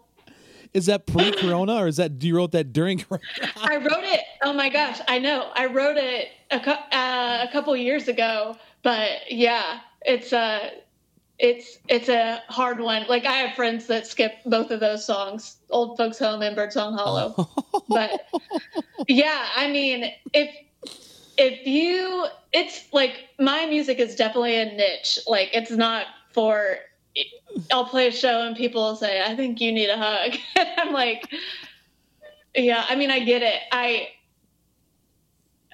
Is 0.72 0.86
that 0.86 1.06
pre-corona 1.06 1.74
or 1.74 1.88
is 1.88 1.96
that 1.96 2.22
you 2.22 2.36
wrote 2.36 2.52
that 2.52 2.72
during 2.72 2.98
corona? 2.98 3.24
I 3.56 3.78
wrote 3.78 4.04
it. 4.04 4.20
Oh 4.44 4.52
my 4.52 4.68
gosh, 4.68 5.00
I 5.08 5.18
know. 5.18 5.50
I 5.54 5.66
wrote 5.66 5.96
it 5.96 6.28
a, 6.52 6.56
uh, 6.56 7.46
a 7.48 7.52
couple 7.52 7.76
years 7.76 8.06
ago, 8.06 8.56
but 8.84 9.10
yeah, 9.28 9.80
it's 10.02 10.32
a 10.32 10.70
it's 11.40 11.78
it's 11.88 12.08
a 12.08 12.42
hard 12.48 12.80
one. 12.80 13.06
Like 13.08 13.24
I 13.24 13.38
have 13.38 13.56
friends 13.56 13.86
that 13.86 14.06
skip 14.06 14.34
both 14.44 14.70
of 14.70 14.80
those 14.80 15.04
songs, 15.04 15.56
"Old 15.70 15.96
Folks 15.96 16.18
Home" 16.18 16.42
and 16.42 16.54
"Bird 16.54 16.72
Song 16.72 16.92
Hollow." 16.92 17.48
but 17.88 18.28
yeah, 19.08 19.48
I 19.56 19.68
mean, 19.68 20.12
if 20.34 20.54
if 21.38 21.66
you, 21.66 22.26
it's 22.52 22.92
like 22.92 23.28
my 23.38 23.64
music 23.66 23.98
is 23.98 24.14
definitely 24.14 24.56
a 24.56 24.66
niche. 24.66 25.18
Like 25.26 25.50
it's 25.52 25.70
not 25.70 26.06
for. 26.32 26.76
I'll 27.72 27.86
play 27.86 28.06
a 28.06 28.12
show 28.12 28.42
and 28.42 28.54
people 28.54 28.82
will 28.82 28.96
say, 28.96 29.22
"I 29.22 29.34
think 29.34 29.60
you 29.60 29.72
need 29.72 29.88
a 29.88 29.96
hug." 29.96 30.36
and 30.56 30.68
I'm 30.76 30.92
like, 30.92 31.26
"Yeah, 32.54 32.84
I 32.88 32.96
mean, 32.96 33.10
I 33.10 33.20
get 33.20 33.42
it. 33.42 33.60
I, 33.72 34.10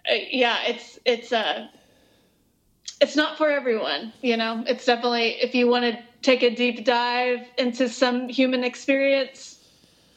uh, 0.09 0.15
yeah, 0.31 0.59
it's 0.67 0.99
it's 1.05 1.33
uh 1.33 1.67
it's 3.01 3.17
not 3.17 3.37
for 3.39 3.49
everyone. 3.51 4.13
You 4.23 4.37
know, 4.37 4.65
it's 4.67 4.85
definitely 4.85 5.31
if 5.43 5.55
you 5.55 5.69
want 5.69 5.85
to 5.85 5.99
take 6.23 6.43
a 6.43 6.55
deep 6.55 6.85
dive 6.85 7.41
into 7.59 7.89
some 7.89 8.29
human 8.29 8.65
experience, 8.65 9.59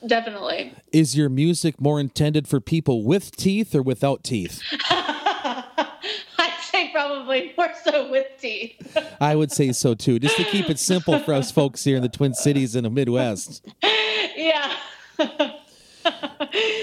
definitely." 0.05 0.73
Is 0.91 1.15
your 1.15 1.29
music 1.29 1.79
more 1.81 1.99
intended 1.99 2.47
for 2.47 2.59
people 2.59 3.03
with 3.03 3.35
teeth 3.35 3.75
or 3.75 3.81
without 3.81 4.23
teeth? 4.23 4.61
I'd 4.89 6.57
say 6.61 6.89
probably 6.91 7.53
more 7.57 7.71
so 7.83 8.09
with 8.09 8.27
teeth. 8.39 8.97
I 9.21 9.35
would 9.35 9.51
say 9.51 9.71
so 9.71 9.93
too, 9.93 10.19
just 10.19 10.37
to 10.37 10.43
keep 10.45 10.69
it 10.69 10.79
simple 10.79 11.19
for 11.19 11.33
us 11.33 11.51
folks 11.51 11.83
here 11.83 11.97
in 11.97 12.01
the 12.01 12.09
Twin 12.09 12.33
Cities 12.33 12.75
and 12.75 12.85
the 12.85 12.89
Midwest. 12.89 13.67
yeah. 14.35 14.73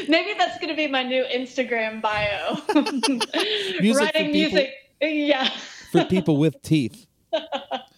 Maybe 0.08 0.34
that's 0.38 0.58
going 0.58 0.68
to 0.68 0.76
be 0.76 0.86
my 0.86 1.02
new 1.02 1.24
Instagram 1.24 2.00
bio. 2.02 2.56
Music 3.80 4.00
Writing 4.00 4.32
people- 4.32 4.58
music. 4.58 4.70
Yeah. 5.00 5.50
For 5.96 6.04
people 6.04 6.36
with 6.36 6.60
teeth. 6.62 7.06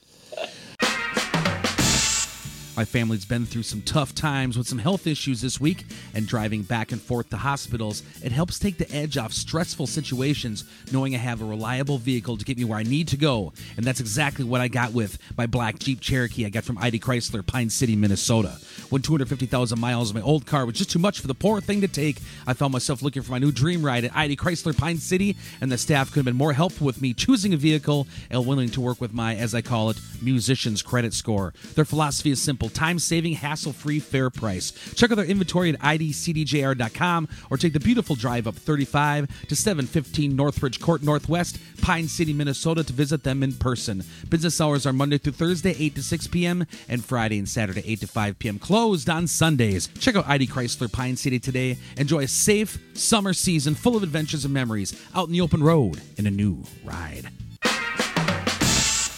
My 2.78 2.84
family's 2.84 3.24
been 3.24 3.44
through 3.44 3.64
some 3.64 3.82
tough 3.82 4.14
times 4.14 4.56
with 4.56 4.68
some 4.68 4.78
health 4.78 5.08
issues 5.08 5.40
this 5.40 5.60
week, 5.60 5.84
and 6.14 6.28
driving 6.28 6.62
back 6.62 6.92
and 6.92 7.02
forth 7.02 7.28
to 7.30 7.36
hospitals, 7.36 8.04
it 8.22 8.30
helps 8.30 8.60
take 8.60 8.78
the 8.78 8.88
edge 8.94 9.18
off 9.18 9.32
stressful 9.32 9.88
situations 9.88 10.62
knowing 10.92 11.12
I 11.16 11.18
have 11.18 11.42
a 11.42 11.44
reliable 11.44 11.98
vehicle 11.98 12.36
to 12.36 12.44
get 12.44 12.56
me 12.56 12.62
where 12.62 12.78
I 12.78 12.84
need 12.84 13.08
to 13.08 13.16
go. 13.16 13.52
And 13.76 13.84
that's 13.84 13.98
exactly 13.98 14.44
what 14.44 14.60
I 14.60 14.68
got 14.68 14.92
with 14.92 15.18
my 15.36 15.46
black 15.46 15.80
Jeep 15.80 15.98
Cherokee 16.00 16.46
I 16.46 16.50
got 16.50 16.62
from 16.62 16.78
ID 16.78 17.00
Chrysler, 17.00 17.44
Pine 17.44 17.68
City, 17.68 17.96
Minnesota. 17.96 18.56
When 18.90 19.02
250,000 19.02 19.80
miles 19.80 20.10
of 20.10 20.14
my 20.14 20.22
old 20.22 20.46
car 20.46 20.64
was 20.64 20.76
just 20.76 20.92
too 20.92 21.00
much 21.00 21.18
for 21.18 21.26
the 21.26 21.34
poor 21.34 21.60
thing 21.60 21.80
to 21.80 21.88
take, 21.88 22.18
I 22.46 22.52
found 22.52 22.72
myself 22.72 23.02
looking 23.02 23.22
for 23.22 23.32
my 23.32 23.40
new 23.40 23.50
dream 23.50 23.84
ride 23.84 24.04
at 24.04 24.16
ID 24.16 24.36
Chrysler, 24.36 24.78
Pine 24.78 24.98
City, 24.98 25.34
and 25.60 25.72
the 25.72 25.78
staff 25.78 26.10
could 26.10 26.18
have 26.18 26.26
been 26.26 26.36
more 26.36 26.52
helpful 26.52 26.86
with 26.86 27.02
me 27.02 27.12
choosing 27.12 27.52
a 27.52 27.56
vehicle 27.56 28.06
and 28.30 28.46
willing 28.46 28.68
to 28.68 28.80
work 28.80 29.00
with 29.00 29.12
my, 29.12 29.34
as 29.34 29.52
I 29.52 29.62
call 29.62 29.90
it, 29.90 29.98
musician's 30.22 30.80
credit 30.80 31.12
score. 31.12 31.52
Their 31.74 31.84
philosophy 31.84 32.30
is 32.30 32.40
simple 32.40 32.67
time 32.74 32.98
saving, 32.98 33.34
hassle 33.34 33.72
free, 33.72 34.00
fair 34.00 34.30
price. 34.30 34.72
Check 34.94 35.10
out 35.10 35.16
their 35.16 35.26
inventory 35.26 35.70
at 35.70 35.78
idcdjr.com 35.80 37.28
or 37.50 37.56
take 37.56 37.72
the 37.72 37.80
beautiful 37.80 38.16
drive 38.16 38.46
up 38.46 38.54
35 38.54 39.46
to 39.48 39.56
715 39.56 40.34
Northridge 40.34 40.80
Court 40.80 41.02
Northwest, 41.02 41.58
Pine 41.80 42.08
City, 42.08 42.32
Minnesota 42.32 42.84
to 42.84 42.92
visit 42.92 43.24
them 43.24 43.42
in 43.42 43.52
person. 43.52 44.02
Business 44.28 44.60
hours 44.60 44.86
are 44.86 44.92
Monday 44.92 45.18
through 45.18 45.32
Thursday, 45.32 45.74
8 45.78 45.94
to 45.96 46.02
6 46.02 46.26
p.m., 46.28 46.66
and 46.88 47.04
Friday 47.04 47.38
and 47.38 47.48
Saturday, 47.48 47.82
8 47.84 48.00
to 48.00 48.06
5 48.06 48.38
p.m. 48.38 48.58
Closed 48.58 49.08
on 49.08 49.26
Sundays. 49.26 49.88
Check 49.98 50.16
out 50.16 50.28
ID 50.28 50.46
Chrysler 50.46 50.90
Pine 50.90 51.16
City 51.16 51.38
today. 51.38 51.78
Enjoy 51.96 52.20
a 52.20 52.28
safe 52.28 52.78
summer 52.94 53.32
season 53.32 53.74
full 53.74 53.96
of 53.96 54.02
adventures 54.02 54.44
and 54.44 54.54
memories 54.54 55.00
out 55.14 55.26
in 55.26 55.32
the 55.32 55.40
open 55.40 55.62
road 55.62 56.00
in 56.16 56.26
a 56.26 56.30
new 56.30 56.62
ride. 56.84 57.30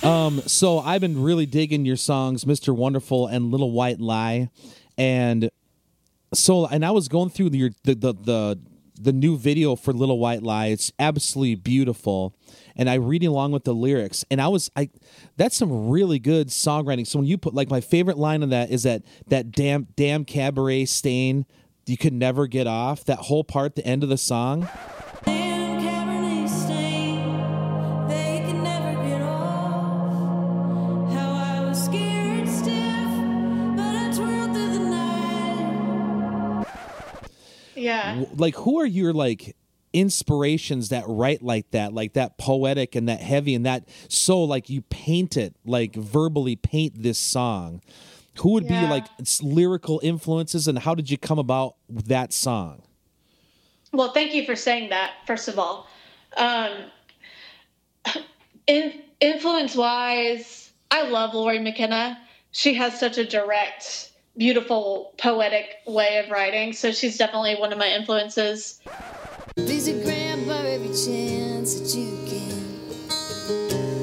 Um, 0.03 0.41
so 0.47 0.79
I've 0.79 1.01
been 1.01 1.23
really 1.23 1.47
digging 1.47 1.85
your 1.85 1.97
songs, 1.97 2.45
Mr. 2.45 2.75
Wonderful 2.75 3.27
and 3.27 3.51
Little 3.51 3.71
White 3.71 4.01
Lie. 4.01 4.49
And 4.97 5.51
so 6.33 6.67
and 6.67 6.85
I 6.85 6.91
was 6.91 7.09
going 7.09 7.31
through 7.31 7.51
your 7.53 7.71
the 7.85 7.95
the 7.95 8.15
the, 8.15 8.61
the 8.99 9.13
new 9.13 9.37
video 9.37 9.77
for 9.77 9.93
Little 9.93 10.19
White 10.19 10.43
Lie. 10.43 10.69
It's 10.69 10.93
absolutely 10.99 11.57
beautiful. 11.57 12.35
And 12.77 12.89
I 12.89 12.95
reading 12.95 13.29
along 13.29 13.53
with 13.53 13.65
the 13.65 13.75
lyrics, 13.75 14.25
and 14.31 14.41
I 14.41 14.49
was 14.49 14.71
I 14.75 14.89
that's 15.37 15.57
some 15.57 15.91
really 15.91 16.19
good 16.19 16.49
songwriting. 16.49 17.07
So 17.07 17.19
when 17.19 17.27
you 17.29 17.37
put 17.37 17.53
like 17.53 17.69
my 17.69 17.81
favorite 17.81 18.17
line 18.17 18.43
on 18.43 18.51
that 18.51 18.71
is 18.71 18.85
that 18.85 19.03
that 19.29 19.53
damn 19.53 19.89
damn 19.97 20.25
cabaret 20.25 20.87
stain 20.87 21.45
you 21.87 21.97
could 21.97 22.13
never 22.13 22.47
get 22.47 22.67
off. 22.67 23.05
That 23.05 23.19
whole 23.19 23.45
part, 23.45 23.75
the 23.75 23.85
end 23.85 24.03
of 24.03 24.09
the 24.09 24.19
song. 24.19 24.69
Yeah. 37.81 38.25
Like 38.35 38.55
who 38.57 38.81
are 38.81 38.87
your 38.87 39.13
like 39.13 39.57
inspirations 39.93 40.91
that 40.91 41.05
write 41.09 41.43
like 41.43 41.69
that 41.73 41.93
like 41.93 42.13
that 42.13 42.39
poetic 42.39 42.95
and 42.95 43.09
that 43.09 43.21
heavy 43.21 43.57
and 43.57 43.67
that 43.67 43.89
so 44.09 44.45
like 44.45 44.71
you 44.71 44.83
paint 44.83 45.37
it 45.37 45.53
like 45.65 45.97
verbally 45.97 46.55
paint 46.55 47.03
this 47.03 47.19
song 47.19 47.83
who 48.39 48.51
would 48.51 48.69
be 48.69 48.87
like 48.87 49.05
lyrical 49.43 49.99
influences 50.05 50.69
and 50.69 50.79
how 50.79 50.95
did 50.95 51.11
you 51.11 51.19
come 51.19 51.41
about 51.41 51.75
that 51.89 52.33
song 52.33 52.81
Well, 53.93 54.13
thank 54.13 54.35
you 54.35 54.45
for 54.47 54.55
saying 54.55 54.91
that, 54.91 55.15
first 55.27 55.49
of 55.49 55.59
all. 55.59 55.89
Um, 56.37 56.71
in, 58.67 59.03
influence 59.21 59.75
wise, 59.75 60.71
I 60.91 61.09
love 61.09 61.35
Lori 61.35 61.59
McKenna. 61.59 62.19
She 62.53 62.75
has 62.75 62.99
such 62.99 63.19
a 63.19 63.25
direct, 63.25 64.10
beautiful, 64.41 65.13
poetic 65.19 65.77
way 65.87 66.17
of 66.17 66.31
writing. 66.31 66.73
So 66.73 66.93
she's 66.93 67.19
definitely 67.19 67.57
one 67.57 67.73
of 67.75 67.79
my 67.79 67.89
influences. 67.89 68.81
Visit 69.59 70.03
grandpa 70.03 70.63
every 70.63 70.89
chance 70.89 71.75
that 71.75 71.95
you 71.95 72.17
can. 72.27 72.49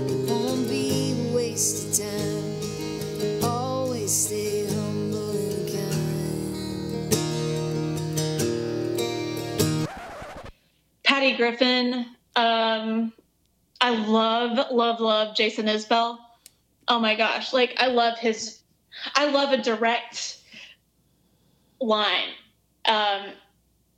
It 0.07 0.29
won't 0.29 0.69
be 0.69 1.15
a 1.17 1.35
waste 1.35 1.99
of 1.99 2.05
time. 2.05 3.43
Always 3.43 4.13
stay 4.13 4.67
humble 4.67 5.31
and 5.31 5.67
kind. 9.79 9.87
Patty 11.03 11.35
Griffin, 11.35 12.05
Um, 12.35 13.11
I 13.81 13.89
love, 13.89 14.69
love, 14.71 14.99
love 14.99 15.35
Jason 15.35 15.65
Isbell. 15.65 16.19
Oh 16.87 16.99
my 16.99 17.15
gosh. 17.15 17.53
Like, 17.53 17.73
I 17.79 17.87
love 17.87 18.19
his, 18.19 18.56
I 19.15 19.29
love 19.29 19.51
a 19.51 19.57
direct 19.61 20.37
line. 21.79 22.29
Um, 22.85 23.27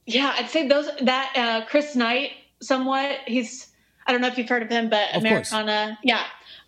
yeah, 0.05 0.33
I'd 0.37 0.49
say 0.49 0.67
those, 0.67 0.89
that, 1.01 1.33
uh, 1.35 1.65
Chris 1.67 1.95
Knight, 1.95 2.31
somewhat. 2.61 3.19
He's, 3.27 3.67
I 4.07 4.11
don't 4.11 4.21
know 4.21 4.27
if 4.27 4.37
you've 4.37 4.49
heard 4.49 4.63
of 4.63 4.69
him, 4.69 4.89
but 4.89 5.15
Of 5.15 5.23
course. 5.23 5.51
Americana. 5.51 5.99
Yeah. 6.03 6.23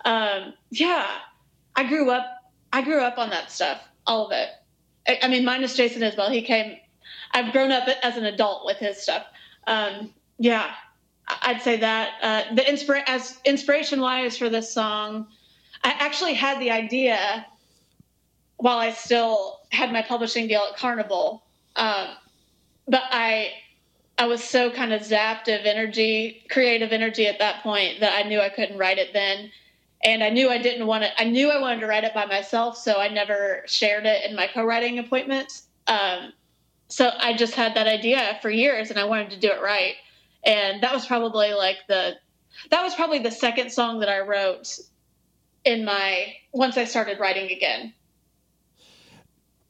Um, 0.06 0.54
yeah. 0.70 1.08
I 1.76 1.88
grew 1.88 2.12
up, 2.12 2.26
I 2.72 2.82
grew 2.82 3.00
up 3.00 3.18
on 3.18 3.30
that 3.32 3.52
stuff, 3.52 3.82
all 4.06 4.26
of 4.28 4.32
it. 4.32 4.50
I, 5.08 5.20
I 5.24 5.28
mean, 5.28 5.44
minus 5.46 5.76
Jason 5.76 6.02
Isbell. 6.02 6.32
He 6.32 6.42
came, 6.42 6.78
I've 7.32 7.52
grown 7.52 7.72
up 7.72 7.88
as 8.04 8.18
an 8.18 8.26
adult 8.26 8.66
with 8.66 8.78
his 8.78 9.02
stuff. 9.02 9.26
Um, 9.68 10.14
yeah, 10.38 10.72
I'd 11.28 11.62
say 11.62 11.78
that 11.78 12.10
uh, 12.22 12.56
the 12.56 12.62
inspira- 12.62 13.04
as 13.08 13.40
inspiration 13.46 14.02
wise 14.02 14.38
for 14.38 14.50
this 14.50 14.72
song, 14.74 15.28
I 15.84 15.92
actually 15.98 16.34
had 16.34 16.60
the 16.60 16.72
idea 16.72 17.46
while 18.62 18.78
I 18.78 18.92
still 18.92 19.60
had 19.72 19.92
my 19.92 20.04
publishing 20.04 20.48
deal 20.48 20.62
at 20.72 20.78
Carnival, 20.78 21.44
um, 21.76 22.10
but 22.88 23.02
I 23.10 23.54
I 24.20 24.28
was 24.28 24.44
so 24.44 24.70
kind 24.70 24.94
of 24.94 25.02
zapped 25.02 25.48
of 25.48 25.66
energy, 25.66 26.46
creative 26.52 26.92
energy 26.92 27.26
at 27.26 27.40
that 27.40 27.64
point 27.64 28.02
that 28.02 28.14
I 28.14 28.28
knew 28.28 28.40
I 28.40 28.50
couldn't 28.50 28.78
write 28.78 29.00
it 29.00 29.14
then. 29.14 29.50
And 30.04 30.24
I 30.24 30.30
knew 30.30 30.50
I 30.50 30.60
didn't 30.60 30.86
want 30.86 31.04
it. 31.04 31.12
I 31.18 31.24
knew 31.24 31.50
I 31.50 31.60
wanted 31.60 31.80
to 31.80 31.88
write 31.88 32.04
it 32.04 32.14
by 32.14 32.26
myself, 32.26 32.78
so 32.78 32.98
I 32.98 33.08
never 33.08 33.64
shared 33.66 34.06
it 34.06 34.30
in 34.30 34.36
my 34.36 34.48
co 34.48 34.64
writing 34.64 35.00
appointments. 35.00 35.64
Um, 35.88 36.34
so 36.88 37.10
I 37.18 37.34
just 37.34 37.56
had 37.56 37.76
that 37.76 37.88
idea 37.88 38.38
for 38.44 38.52
years 38.52 38.92
and 38.92 39.00
I 39.00 39.06
wanted 39.06 39.32
to 39.32 39.40
do 39.40 39.48
it 39.48 39.62
right. 39.62 39.96
And 40.44 40.84
that 40.84 40.94
was 40.94 41.08
probably 41.08 41.54
like 41.54 41.78
the, 41.88 42.14
that 42.70 42.84
was 42.84 42.94
probably 42.94 43.20
the 43.20 43.32
second 43.32 43.72
song 43.72 44.02
that 44.02 44.10
I 44.10 44.20
wrote 44.20 44.78
in 45.66 45.84
my, 45.84 46.36
once 46.52 46.78
I 46.78 46.86
started 46.86 47.20
writing 47.20 47.50
again. 47.50 47.94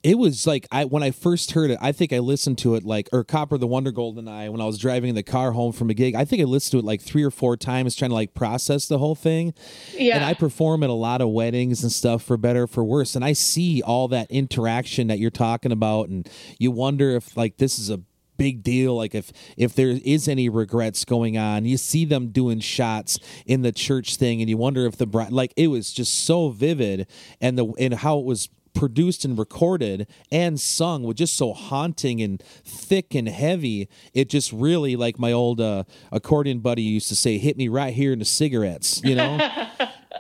It 0.04 0.18
was 0.18 0.48
like 0.48 0.68
I 0.72 0.86
when 0.86 1.04
I 1.04 1.12
first 1.12 1.52
heard 1.52 1.70
it, 1.70 1.78
I 1.82 1.92
think 1.92 2.12
I 2.12 2.20
listened 2.20 2.58
to 2.60 2.76
it 2.76 2.84
like 2.84 3.08
or 3.14 3.24
Copper 3.24 3.58
the 3.58 3.68
Wonder 3.68 3.92
Gold 3.92 4.18
and 4.18 4.30
I 4.30 4.50
when 4.50 4.60
I 4.60 4.66
was 4.66 4.78
driving 4.78 5.10
in 5.10 5.16
the 5.16 5.24
car 5.24 5.52
home 5.52 5.72
from 5.72 5.90
a 5.90 5.94
gig. 5.94 6.16
I 6.16 6.26
think 6.26 6.42
I 6.42 6.46
listened 6.46 6.72
to 6.72 6.80
it 6.80 6.86
like 6.86 7.02
three 7.02 7.24
or 7.24 7.32
four 7.32 7.56
times 7.56 7.96
trying 7.96 8.10
to 8.10 8.16
like 8.16 8.34
process 8.34 8.88
the 8.88 8.98
whole 8.98 9.16
thing. 9.16 9.54
Yeah. 9.94 10.16
And 10.16 10.26
I 10.26 10.34
perform 10.34 10.84
at 10.84 10.90
a 10.90 10.94
lot 10.94 11.22
of 11.22 11.30
weddings 11.30 11.84
and 11.84 11.92
stuff 11.92 12.24
for 12.24 12.38
better 12.38 12.64
or 12.64 12.68
for 12.68 12.84
worse. 12.84 13.16
And 13.16 13.24
I 13.24 13.34
see 13.34 13.82
all 13.82 14.08
that 14.08 14.30
interaction 14.32 15.08
that 15.08 15.20
you're 15.20 15.30
talking 15.30 15.72
about 15.72 16.10
and 16.10 16.28
you 16.58 16.72
wonder 16.72 17.12
if 17.12 17.38
like 17.38 17.58
this 17.58 17.78
is 17.78 17.90
a 17.90 18.02
big 18.38 18.64
deal 18.64 18.96
like 18.96 19.14
if 19.14 19.32
if 19.56 19.76
there 19.76 19.90
is 20.04 20.28
any 20.28 20.50
regrets 20.50 21.06
going 21.06 21.38
on 21.38 21.64
you 21.64 21.78
see 21.78 22.06
them 22.06 22.30
doing 22.30 22.60
shots 22.60 23.20
in 23.46 23.62
the 23.62 23.72
church 23.72 24.16
thing 24.16 24.42
and 24.42 24.50
you 24.50 24.58
wonder 24.58 24.88
if 24.88 24.98
the 24.98 25.06
bride 25.06 25.32
like 25.32 25.54
it 25.56 25.68
was 25.68 25.94
just 25.94 26.26
so 26.26 26.50
vivid 26.50 27.06
and 27.40 27.56
the 27.56 27.66
and 27.78 27.94
how 27.94 28.18
it 28.18 28.26
was 28.26 28.50
produced 28.74 29.26
and 29.26 29.38
recorded 29.38 30.08
and 30.32 30.60
sung 30.60 31.04
was 31.04 31.16
just 31.16 31.36
so 31.36 31.54
haunting 31.54 32.22
and 32.22 32.42
thick 32.64 33.14
and 33.14 33.28
heavy. 33.28 33.90
It 34.14 34.30
just 34.30 34.52
really 34.52 34.96
like 34.96 35.20
my 35.20 35.32
old 35.32 35.60
uh, 35.62 35.84
accordion 36.12 36.60
buddy 36.60 36.82
used 36.82 37.10
to 37.10 37.16
say 37.16 37.38
hit 37.38 37.58
me 37.58 37.68
right 37.68 37.94
here 37.94 38.14
in 38.14 38.20
the 38.20 38.26
cigarettes 38.26 39.02
you 39.04 39.16
know? 39.16 39.38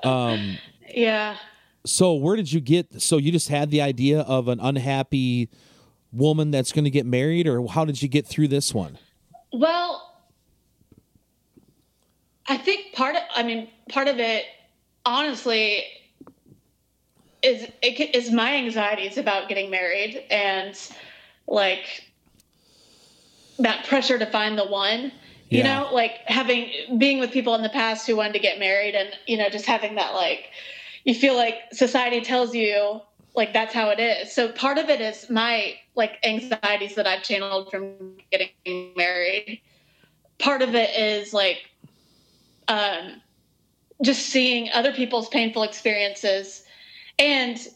Yeah. 0.93 1.37
so 1.85 2.13
where 2.15 2.35
did 2.35 2.51
you 2.51 2.59
get 2.59 3.01
so 3.01 3.17
you 3.17 3.31
just 3.31 3.47
had 3.47 3.71
the 3.71 3.81
idea 3.81 4.21
of 4.21 4.47
an 4.49 4.59
unhappy 4.59 5.49
woman 6.11 6.51
that's 6.51 6.71
going 6.71 6.83
to 6.83 6.89
get 6.89 7.05
married 7.05 7.47
or 7.47 7.65
how 7.67 7.85
did 7.85 8.01
you 8.01 8.09
get 8.09 8.25
through 8.27 8.49
this 8.49 8.73
one? 8.73 8.97
Well, 9.53 10.13
I 12.47 12.57
think 12.57 12.93
part 12.93 13.15
of, 13.15 13.21
I 13.35 13.43
mean, 13.43 13.69
part 13.89 14.07
of 14.09 14.19
it, 14.19 14.43
honestly, 15.05 15.83
is 17.43 17.67
it 17.81 18.15
is 18.15 18.31
my 18.31 18.55
anxieties 18.55 19.17
about 19.17 19.49
getting 19.49 19.69
married 19.69 20.23
and 20.29 20.77
like 21.47 22.03
that 23.59 23.85
pressure 23.85 24.17
to 24.17 24.25
find 24.25 24.57
the 24.57 24.65
one. 24.65 25.11
You 25.49 25.63
Yeah. 25.63 25.83
know, 25.83 25.93
like 25.93 26.19
having 26.25 26.97
being 26.97 27.19
with 27.19 27.31
people 27.31 27.55
in 27.55 27.61
the 27.61 27.69
past 27.69 28.07
who 28.07 28.15
wanted 28.15 28.33
to 28.33 28.39
get 28.39 28.59
married, 28.59 28.95
and 28.95 29.09
you 29.27 29.37
know, 29.37 29.49
just 29.49 29.65
having 29.65 29.95
that 29.95 30.13
like, 30.13 30.49
you 31.03 31.13
feel 31.13 31.35
like 31.35 31.55
society 31.73 32.21
tells 32.21 32.55
you 32.55 33.01
like 33.35 33.53
that's 33.53 33.73
how 33.73 33.89
it 33.89 33.99
is. 33.99 34.33
So 34.33 34.51
part 34.51 34.77
of 34.77 34.89
it 34.89 35.01
is 35.01 35.29
my 35.29 35.75
like 35.95 36.19
anxieties 36.23 36.95
that 36.95 37.07
I've 37.07 37.23
channeled 37.23 37.69
from 37.71 38.17
getting 38.31 38.93
married 38.95 39.61
part 40.41 40.61
of 40.61 40.75
it 40.75 40.89
is 40.97 41.33
like 41.33 41.69
um, 42.67 43.21
just 44.03 44.27
seeing 44.27 44.69
other 44.73 44.91
people's 44.91 45.29
painful 45.29 45.63
experiences 45.63 46.60
and 47.21 47.67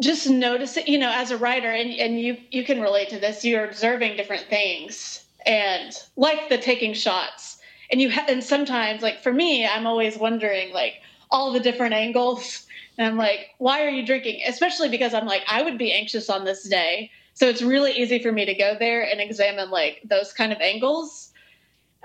just 0.00 0.28
notice 0.28 0.76
it, 0.76 0.86
you 0.86 0.98
know 0.98 1.10
as 1.10 1.30
a 1.30 1.38
writer 1.38 1.70
and, 1.70 1.90
and 1.90 2.20
you 2.20 2.36
you 2.50 2.62
can 2.62 2.80
relate 2.80 3.08
to 3.08 3.18
this 3.18 3.44
you're 3.44 3.64
observing 3.64 4.16
different 4.16 4.44
things 4.48 5.24
and 5.46 5.96
like 6.16 6.48
the 6.48 6.58
taking 6.58 6.92
shots. 6.92 7.58
And 7.90 8.02
you 8.02 8.10
ha- 8.10 8.26
and 8.28 8.44
sometimes 8.44 9.02
like 9.02 9.22
for 9.22 9.32
me 9.32 9.66
i'm 9.66 9.86
always 9.86 10.18
wondering 10.18 10.72
like 10.72 10.94
all 11.30 11.52
the 11.52 11.60
different 11.60 11.94
angles. 11.94 12.66
And 12.96 13.06
i'm 13.06 13.16
like 13.16 13.54
why 13.58 13.84
are 13.84 13.90
you 13.90 14.04
drinking? 14.04 14.42
Especially 14.46 14.88
because 14.88 15.14
i'm 15.14 15.26
like 15.26 15.42
i 15.48 15.62
would 15.62 15.78
be 15.78 15.92
anxious 15.92 16.28
on 16.30 16.44
this 16.44 16.68
day. 16.68 17.10
So 17.32 17.48
it's 17.48 17.62
really 17.62 17.92
easy 17.92 18.18
for 18.18 18.30
me 18.30 18.44
to 18.44 18.54
go 18.54 18.76
there 18.78 19.02
and 19.02 19.20
examine 19.20 19.70
like 19.70 20.02
those 20.04 20.32
kind 20.32 20.52
of 20.52 20.60
angles. 20.60 21.32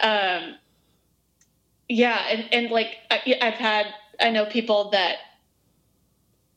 Um 0.01 0.55
yeah 1.89 2.25
and, 2.29 2.53
and 2.53 2.71
like 2.71 2.95
I, 3.11 3.37
i've 3.41 3.55
had 3.55 3.87
i 4.21 4.29
know 4.29 4.45
people 4.45 4.89
that 4.91 5.17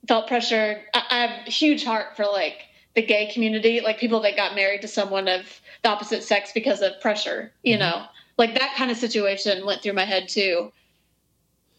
felt 0.09 0.27
pressure 0.29 0.81
I, 0.95 1.03
I 1.11 1.19
have 1.27 1.47
a 1.47 1.51
huge 1.51 1.85
heart 1.85 2.17
for 2.17 2.25
like 2.25 2.59
the 2.95 3.03
gay 3.03 3.31
community 3.33 3.81
like 3.81 3.99
people 3.99 4.21
that 4.21 4.37
got 4.37 4.55
married 4.55 4.83
to 4.83 4.89
someone 4.89 5.29
of 5.29 5.61
the 5.83 5.89
opposite 5.89 6.23
sex 6.23 6.51
because 6.55 6.81
of 6.83 7.01
pressure 7.01 7.53
you 7.63 7.77
know 7.79 8.05
like 8.39 8.55
that 8.59 8.75
kind 8.77 8.91
of 8.91 8.97
situation 8.97 9.65
went 9.67 9.83
through 9.83 9.93
my 9.95 10.05
head 10.05 10.29
too 10.29 10.71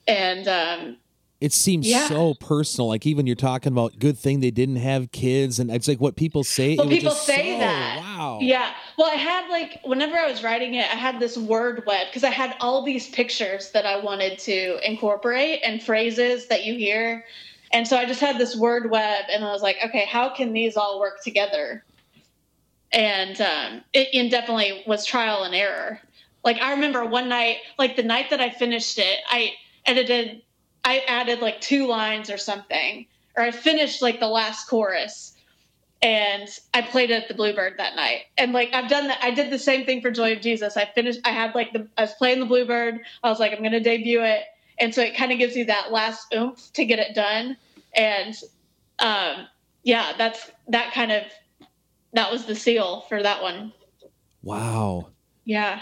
and 0.08 0.48
um 0.48 0.98
it 1.40 1.54
seems 1.54 1.88
Yeah. 1.88 2.08
so 2.08 2.34
personal 2.34 2.88
like 2.88 3.06
even 3.06 3.28
you're 3.28 3.36
talking 3.36 3.72
about 3.72 4.00
good 4.00 4.18
thing 4.18 4.40
they 4.40 4.50
didn't 4.52 4.78
have 4.78 5.12
kids 5.12 5.60
and 5.60 5.70
it's 5.70 5.88
like 5.88 6.00
what 6.02 6.16
people 6.16 6.44
say 6.44 6.76
Well, 6.76 6.88
it 6.88 6.90
was 6.90 6.98
people 6.98 7.12
just 7.14 7.26
say 7.28 7.54
so- 7.54 7.60
that. 7.60 7.98
wow 8.00 8.40
Yeah. 8.42 8.72
Well, 8.98 9.10
I 9.12 9.16
had 9.16 9.48
like 9.50 9.80
whenever 9.84 10.16
I 10.18 10.28
was 10.30 10.44
writing 10.44 10.74
it, 10.76 10.86
I 10.92 10.96
had 10.96 11.20
this 11.20 11.38
word 11.38 11.84
web 11.86 12.08
because 12.08 12.24
I 12.24 12.32
had 12.32 12.56
all 12.60 12.84
these 12.84 13.08
pictures 13.10 13.70
that 13.72 13.86
I 13.86 14.00
wanted 14.00 14.40
to 14.40 14.80
incorporate 14.88 15.62
and 15.64 15.82
phrases 15.82 16.48
that 16.48 16.66
you 16.66 16.74
hear. 16.76 17.24
And 17.72 17.88
so 17.88 17.98
I 17.98 18.06
just 18.06 18.22
had 18.22 18.38
this 18.38 18.56
word 18.56 18.90
web 18.90 19.26
and 19.32 19.44
I 19.44 19.52
was 19.52 19.62
like, 19.62 19.78
okay, 19.86 20.06
how 20.06 20.30
can 20.30 20.54
these 20.54 20.78
all 20.78 21.00
work 21.00 21.22
together? 21.24 21.84
And 22.92 23.40
um, 23.42 23.82
it, 23.94 24.10
it 24.14 24.30
definitely 24.30 24.84
was 24.88 25.06
trial 25.06 25.44
and 25.44 25.54
error. 25.54 26.00
Like 26.44 26.62
I 26.62 26.72
remember 26.72 27.06
one 27.06 27.28
night, 27.28 27.58
like 27.78 27.96
the 27.96 28.04
night 28.04 28.30
that 28.30 28.40
I 28.40 28.50
finished 28.50 28.98
it, 28.98 29.20
I 29.30 29.52
edited, 29.86 30.42
I 30.86 31.00
added 31.08 31.42
like 31.42 31.60
two 31.60 31.88
lines 31.88 32.30
or 32.30 32.38
something, 32.38 33.06
or 33.36 33.44
I 33.44 33.52
finished 33.52 34.02
like 34.02 34.20
the 34.20 34.30
last 34.30 34.68
chorus 34.70 35.34
and 36.02 36.48
I 36.74 36.84
played 36.84 37.10
it 37.10 37.24
at 37.24 37.28
the 37.28 37.34
Bluebird 37.34 37.74
that 37.78 37.96
night. 37.96 38.22
And 38.38 38.54
like 38.54 38.70
I've 38.74 38.90
done 38.90 39.08
that, 39.08 39.20
I 39.22 39.32
did 39.32 39.52
the 39.52 39.60
same 39.60 39.86
thing 39.86 40.02
for 40.02 40.12
Joy 40.12 40.34
of 40.34 40.42
Jesus. 40.42 40.78
I 40.78 40.86
finished, 40.86 41.20
I 41.26 41.32
had 41.32 41.54
like 41.56 41.74
the, 41.74 41.88
I 41.98 42.02
was 42.02 42.14
playing 42.14 42.40
the 42.40 42.46
Bluebird. 42.46 43.00
I 43.24 43.30
was 43.30 43.40
like, 43.40 43.52
I'm 43.52 43.64
to 43.64 43.80
debut 43.80 44.24
it, 44.24 44.44
and 44.80 44.94
so 44.94 45.02
it 45.02 45.16
kind 45.16 45.32
of 45.32 45.38
gives 45.40 45.56
you 45.56 45.66
that 45.66 45.92
last 45.92 46.34
oomph 46.36 46.72
to 46.74 46.86
get 46.86 47.00
it 47.00 47.16
done. 47.16 47.58
And 47.96 48.36
um, 49.00 49.48
yeah, 49.84 50.14
that's 50.18 50.52
that 50.68 50.94
kind 50.94 51.12
of 51.12 51.24
that 52.14 52.32
was 52.32 52.46
the 52.46 52.56
seal 52.56 53.02
for 53.10 53.22
that 53.24 53.42
one. 53.42 53.74
wow. 54.42 55.10
Yeah. 55.46 55.82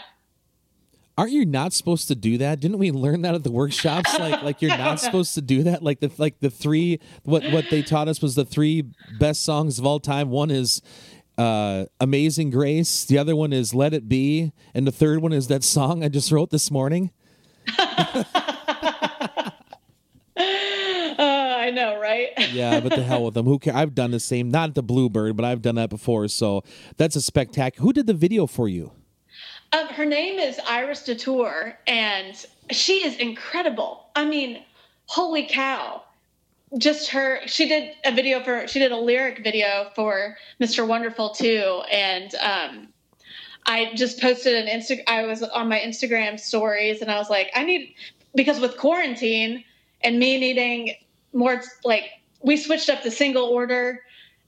aren't 1.17 1.31
you 1.31 1.45
not 1.45 1.73
supposed 1.73 2.07
to 2.09 2.15
do 2.15 2.37
that? 2.37 2.59
Didn't 2.59 2.77
we 2.77 2.91
learn 2.91 3.21
that 3.23 3.33
at 3.35 3.43
the 3.43 3.51
workshops? 3.51 4.13
Like 4.19 4.43
like 4.43 4.61
you're 4.61 4.77
not 4.77 4.99
supposed 4.99 5.33
to 5.35 5.41
do 5.41 5.63
that? 5.63 5.81
Like 5.83 5.99
the 5.99 6.11
like 6.17 6.39
the 6.39 6.49
three 6.49 6.99
what 7.23 7.43
what 7.51 7.65
they 7.69 7.81
taught 7.81 8.07
us 8.07 8.21
was 8.21 8.35
the 8.35 8.45
three 8.45 8.83
best 9.19 9.43
songs 9.43 9.79
of 9.79 9.85
all 9.85 9.99
time. 9.99 10.29
One 10.29 10.51
is 10.51 10.81
uh 11.37 11.85
amazing 11.99 12.49
grace. 12.51 13.05
The 13.05 13.17
other 13.17 13.35
one 13.35 13.51
is 13.53 13.73
let 13.73 13.93
it 13.93 14.07
be. 14.07 14.51
And 14.73 14.85
the 14.85 14.91
third 14.91 15.19
one 15.21 15.33
is 15.33 15.47
that 15.47 15.63
song 15.63 16.03
i 16.03 16.07
just 16.09 16.31
wrote 16.31 16.49
this 16.51 16.69
morning 16.71 17.11
Uh, 20.37 21.55
I 21.57 21.71
know, 21.71 21.99
right? 21.99 22.29
yeah 22.51 22.79
but 22.79 22.93
the 22.95 23.03
hell 23.03 23.23
with 23.23 23.33
them 23.33 23.45
who 23.45 23.57
care 23.57 23.75
i've 23.75 23.95
done 23.95 24.11
the 24.11 24.19
same 24.19 24.49
not 24.49 24.75
the 24.75 24.83
bluebird 24.83 25.35
but 25.35 25.45
i've 25.45 25.61
done 25.61 25.75
that 25.75 25.89
before 25.89 26.27
so 26.27 26.63
that's 26.97 27.15
a 27.15 27.21
spectacular 27.21 27.83
who 27.83 27.93
did 27.93 28.05
the 28.05 28.13
video 28.13 28.45
for 28.45 28.67
you 28.67 28.91
Um, 29.73 29.87
her 29.87 30.05
name 30.05 30.39
is 30.39 30.59
Iris 30.67 31.03
Detour, 31.03 31.77
and 31.87 32.33
she 32.69 33.05
is 33.05 33.17
incredible. 33.17 34.07
I 34.15 34.23
mean, 34.25 34.63
holy 35.07 35.47
cow! 35.47 36.03
Just 36.77 37.09
her. 37.11 37.39
She 37.47 37.67
did 37.67 37.93
a 38.05 38.11
video 38.13 38.43
for. 38.43 38.67
She 38.67 38.79
did 38.79 38.91
a 38.91 38.97
lyric 38.97 39.43
video 39.43 39.89
for 39.95 40.37
Mr. 40.61 40.87
Wonderful 40.87 41.29
too, 41.31 41.81
and 41.91 42.33
um, 42.35 42.87
I 43.65 43.93
just 43.95 44.21
posted 44.21 44.53
an 44.55 44.67
Insta. 44.67 45.01
I 45.07 45.25
was 45.25 45.41
on 45.43 45.67
my 45.67 45.79
Instagram 45.79 46.39
stories, 46.39 47.01
and 47.01 47.09
I 47.11 47.17
was 47.17 47.29
like, 47.29 47.49
I 47.55 47.63
need 47.63 47.95
because 48.35 48.59
with 48.59 48.77
quarantine 48.77 49.63
and 50.05 50.19
me 50.19 50.39
needing 50.39 50.95
more, 51.33 51.61
like 51.83 52.03
we 52.41 52.55
switched 52.55 52.89
up 52.89 53.03
the 53.03 53.11
single 53.11 53.45
order. 53.45 54.01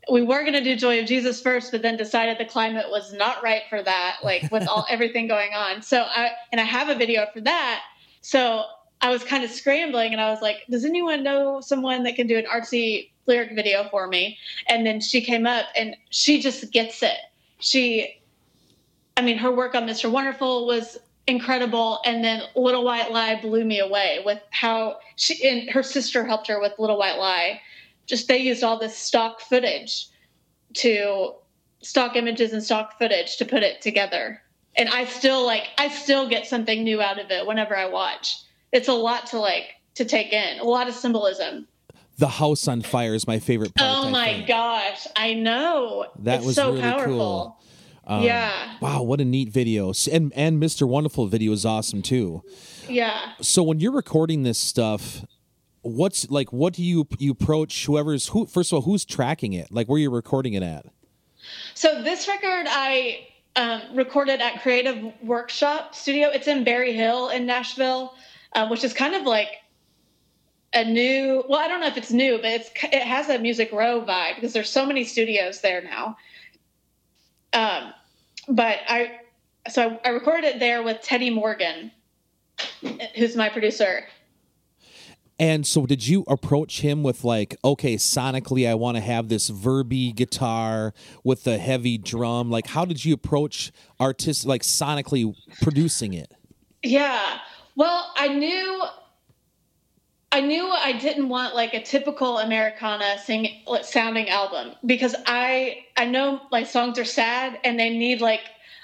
We 0.09 0.21
were 0.21 0.41
going 0.41 0.53
to 0.53 0.63
do 0.63 0.77
Joy 0.77 1.01
of 1.01 1.05
Jesus 1.05 1.41
first, 1.41 1.71
but 1.71 1.81
then 1.81 1.97
decided 1.97 2.37
the 2.37 2.45
climate 2.45 2.85
was 2.89 3.11
not 3.11 3.43
right 3.43 3.63
for 3.69 3.81
that, 3.83 4.17
like 4.23 4.49
with 4.51 4.65
all 4.67 4.85
everything 4.89 5.27
going 5.27 5.53
on. 5.53 5.81
So 5.81 6.03
I 6.03 6.29
and 6.51 6.61
I 6.61 6.63
have 6.63 6.87
a 6.87 6.95
video 6.95 7.25
for 7.33 7.41
that. 7.41 7.81
So 8.21 8.63
I 9.01 9.09
was 9.09 9.23
kind 9.23 9.43
of 9.43 9.51
scrambling, 9.51 10.13
and 10.13 10.21
I 10.21 10.29
was 10.29 10.41
like, 10.41 10.57
"Does 10.69 10.85
anyone 10.85 11.23
know 11.23 11.59
someone 11.59 12.03
that 12.03 12.15
can 12.15 12.27
do 12.27 12.37
an 12.37 12.45
artsy 12.45 13.09
lyric 13.25 13.53
video 13.53 13.89
for 13.89 14.07
me?" 14.07 14.37
And 14.69 14.85
then 14.85 15.01
she 15.01 15.21
came 15.21 15.45
up, 15.45 15.65
and 15.75 15.97
she 16.09 16.41
just 16.41 16.71
gets 16.71 17.03
it. 17.03 17.17
She 17.59 18.17
I 19.17 19.21
mean, 19.23 19.39
her 19.39 19.51
work 19.51 19.73
on 19.73 19.87
Mr. 19.87 20.11
Wonderful 20.11 20.67
was 20.67 20.99
incredible, 21.27 21.99
and 22.05 22.23
then 22.23 22.43
Little 22.55 22.83
White 22.83 23.11
Lie 23.11 23.41
blew 23.41 23.65
me 23.65 23.79
away 23.79 24.21
with 24.25 24.39
how 24.51 24.97
she 25.15 25.47
and 25.47 25.69
her 25.69 25.83
sister 25.83 26.25
helped 26.25 26.47
her 26.47 26.59
with 26.59 26.73
Little 26.79 26.97
White 26.97 27.17
Lie. 27.17 27.61
Just 28.05 28.27
they 28.27 28.37
used 28.37 28.63
all 28.63 28.79
this 28.79 28.97
stock 28.97 29.41
footage 29.41 30.07
to 30.75 31.33
stock 31.81 32.15
images 32.15 32.53
and 32.53 32.63
stock 32.63 32.97
footage 32.97 33.37
to 33.37 33.45
put 33.45 33.63
it 33.63 33.81
together, 33.81 34.41
and 34.77 34.89
I 34.89 35.05
still 35.05 35.45
like 35.45 35.67
I 35.77 35.89
still 35.89 36.27
get 36.27 36.47
something 36.47 36.83
new 36.83 37.01
out 37.01 37.19
of 37.19 37.29
it 37.29 37.45
whenever 37.45 37.75
I 37.75 37.87
watch. 37.87 38.37
It's 38.71 38.87
a 38.87 38.93
lot 38.93 39.27
to 39.27 39.39
like 39.39 39.75
to 39.95 40.05
take 40.05 40.31
in, 40.31 40.59
a 40.59 40.63
lot 40.63 40.87
of 40.87 40.95
symbolism. 40.95 41.67
The 42.17 42.27
house 42.27 42.67
on 42.67 42.81
fire 42.81 43.13
is 43.13 43.27
my 43.27 43.37
favorite 43.37 43.75
part. 43.75 44.05
Oh 44.05 44.09
my 44.09 44.43
gosh, 44.47 45.05
I 45.15 45.35
know. 45.35 46.07
That 46.19 46.37
it's 46.37 46.45
was 46.47 46.55
so 46.55 46.69
really 46.71 46.81
powerful. 46.81 47.15
cool. 47.15 47.61
Um, 48.09 48.23
yeah, 48.23 48.77
Wow, 48.79 49.03
what 49.03 49.19
a 49.19 49.25
neat 49.25 49.49
video. 49.49 49.91
And 50.11 50.31
and 50.33 50.61
Mr. 50.63 50.87
Wonderful 50.87 51.27
video 51.27 51.51
is 51.51 51.65
awesome 51.65 52.01
too. 52.01 52.41
yeah. 52.87 53.33
So 53.41 53.61
when 53.63 53.81
you're 53.81 53.91
recording 53.91 54.43
this 54.43 54.57
stuff, 54.57 55.25
what's 55.81 56.29
like 56.31 56.53
what 56.53 56.73
do 56.73 56.83
you 56.83 57.05
you 57.19 57.31
approach 57.31 57.85
whoever's 57.85 58.29
who 58.29 58.45
first 58.45 58.71
of 58.71 58.77
all, 58.77 58.81
who's 58.83 59.03
tracking 59.03 59.51
it? 59.53 59.71
Like 59.71 59.87
where 59.89 59.99
you're 59.99 60.09
recording 60.11 60.53
it 60.53 60.63
at? 60.63 60.85
So 61.75 62.01
this 62.01 62.27
record 62.29 62.65
I 62.69 63.27
um, 63.57 63.81
recorded 63.93 64.39
at 64.39 64.61
Creative 64.61 65.11
Workshop 65.21 65.93
Studio. 65.93 66.29
It's 66.29 66.47
in 66.47 66.63
Berry 66.63 66.93
Hill 66.93 67.29
in 67.29 67.45
Nashville, 67.45 68.13
uh, 68.53 68.67
which 68.69 68.83
is 68.85 68.93
kind 68.93 69.15
of 69.15 69.23
like 69.23 69.49
a 70.73 70.85
new. 70.85 71.43
Well, 71.49 71.59
I 71.59 71.67
don't 71.67 71.81
know 71.81 71.87
if 71.87 71.97
it's 71.97 72.11
new, 72.11 72.37
but 72.37 72.45
it's 72.45 72.69
it 72.83 73.01
has 73.01 73.27
a 73.29 73.37
Music 73.39 73.71
Row 73.73 74.01
vibe 74.01 74.35
because 74.35 74.53
there's 74.53 74.69
so 74.69 74.85
many 74.85 75.03
studios 75.03 75.59
there 75.61 75.81
now. 75.81 76.15
Um, 77.53 77.93
but 78.49 78.79
I 78.87 79.19
so 79.69 79.99
I, 80.03 80.09
I 80.09 80.11
recorded 80.11 80.45
it 80.45 80.59
there 80.59 80.83
with 80.83 81.01
Teddy 81.01 81.29
Morgan, 81.29 81.91
who's 83.15 83.35
my 83.35 83.49
producer. 83.49 84.05
And 85.39 85.67
so 85.67 85.85
did 85.85 86.07
you 86.07 86.23
approach 86.27 86.81
him 86.81 87.03
with 87.03 87.23
like, 87.23 87.55
okay, 87.63 87.95
sonically 87.95 88.67
I 88.67 88.73
want 88.73 88.97
to 88.97 89.01
have 89.01 89.29
this 89.29 89.51
verby 89.51 90.15
guitar 90.15 90.95
with 91.23 91.43
the 91.43 91.59
heavy 91.59 91.97
drum? 91.97 92.49
Like 92.49 92.67
how 92.67 92.85
did 92.85 93.05
you 93.05 93.13
approach 93.13 93.71
artist 93.99 94.45
like 94.45 94.63
sonically 94.63 95.35
producing 95.61 96.13
it? 96.13 96.33
Yeah. 96.81 97.39
Well, 97.75 98.11
I 98.15 98.29
knew 98.29 98.83
I 100.31 100.41
knew 100.41 100.69
I 100.69 100.93
didn't 100.93 101.29
want 101.29 101.55
like 101.55 101.73
a 101.73 101.81
typical 101.81 102.39
Americana 102.39 103.17
sing 103.23 103.61
sounding 103.83 104.29
album 104.29 104.73
because 104.85 105.15
I 105.25 105.85
I 105.95 106.05
know 106.05 106.41
my 106.51 106.63
songs 106.63 106.99
are 106.99 107.05
sad 107.05 107.59
and 107.63 107.79
they 107.79 107.89
need 107.89 108.19
like 108.19 108.41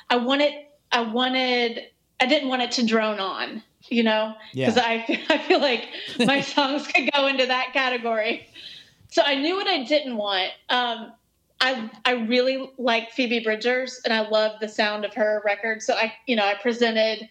I 0.10 0.16
wanted 0.16 0.54
I 0.92 1.02
wanted 1.02 1.82
I 2.20 2.26
didn't 2.28 2.48
want 2.50 2.62
it 2.62 2.72
to 2.74 2.86
drone 2.86 3.20
on, 3.20 3.62
you 3.90 4.04
know, 4.04 4.36
Yeah. 4.54 4.70
because 4.70 4.82
I 4.84 5.26
I 5.30 5.38
feel 5.40 5.60
like 5.60 5.90
my 6.20 6.40
songs 6.56 6.88
could 6.88 7.12
go 7.14 7.28
into 7.28 7.46
that 7.46 7.74
category. 7.74 8.48
So 9.12 9.22
I 9.24 9.36
knew 9.36 9.56
what 9.56 9.68
I 9.68 9.84
didn't 9.84 10.16
want. 10.16 10.52
Um, 10.70 11.12
I 11.60 11.90
I 12.06 12.12
really 12.14 12.72
like 12.78 13.12
Phoebe 13.12 13.42
Bridgers 13.42 14.00
and 14.06 14.14
I 14.14 14.28
love 14.30 14.60
the 14.62 14.70
sound 14.70 15.04
of 15.04 15.14
her 15.16 15.42
record. 15.46 15.82
So 15.82 15.94
I 15.94 16.14
you 16.26 16.38
know 16.38 16.46
I 16.46 16.56
presented 16.56 17.28